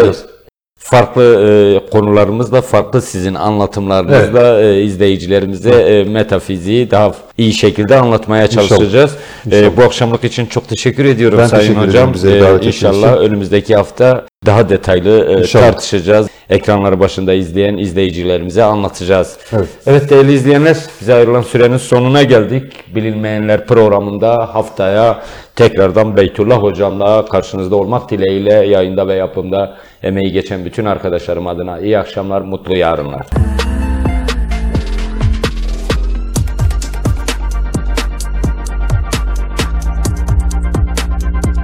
Farklı 0.84 1.24
e, 1.24 1.90
konularımızla, 1.90 2.62
farklı 2.62 3.02
sizin 3.02 3.34
anlatımlarınızla 3.34 4.62
e, 4.62 4.82
izleyicilerimize 4.84 5.70
e, 5.72 6.04
metafiziği 6.04 6.92
daha 6.92 7.12
iyi 7.38 7.54
şekilde 7.54 7.96
anlatmaya 7.96 8.46
İnşallah. 8.46 8.68
çalışacağız. 8.68 9.12
E, 9.52 9.58
İnşallah. 9.60 9.78
bu 9.78 9.82
akşamlık 9.84 10.24
için 10.24 10.46
çok 10.46 10.68
teşekkür 10.68 11.06
ediyorum 11.06 11.38
Ben 11.40 11.48
Sayın 11.48 11.62
teşekkür 11.76 11.88
Hocam. 11.88 12.14
E, 12.62 12.66
inşallah 12.66 13.18
önümüzdeki 13.18 13.76
hafta 13.76 14.26
daha 14.46 14.70
detaylı 14.70 15.26
e, 15.30 15.40
İnşallah. 15.42 15.64
tartışacağız. 15.64 16.28
Ekranları 16.50 17.00
başında 17.00 17.34
izleyen 17.34 17.78
izleyicilerimize 17.78 18.64
anlatacağız. 18.64 19.38
Evet. 19.54 19.68
Evet 19.88 20.10
değerli 20.10 20.34
izleyenler, 20.34 20.78
bize 21.02 21.14
ayrılan 21.14 21.42
sürenin 21.42 21.78
sonuna 21.78 22.24
geldik. 22.24 22.96
Bilinmeyenler 22.96 23.66
programında 23.68 24.56
haftaya 24.56 25.24
tekrardan 25.56 26.18
Beytullah 26.18 26.58
hocamla 26.58 27.26
karşınızda 27.26 27.76
olmak 27.76 28.10
dileğiyle 28.12 28.54
yayında 28.54 29.08
ve 29.08 29.14
yapımda 29.14 29.78
emeği 30.04 30.32
geçen 30.32 30.66
bütün 30.66 30.86
arkadaşlarım 30.86 31.48
adına 31.48 31.80
iyi 31.80 32.00
akşamlar, 32.00 32.42
mutlu 32.42 32.78
yarınlar. 32.78 33.26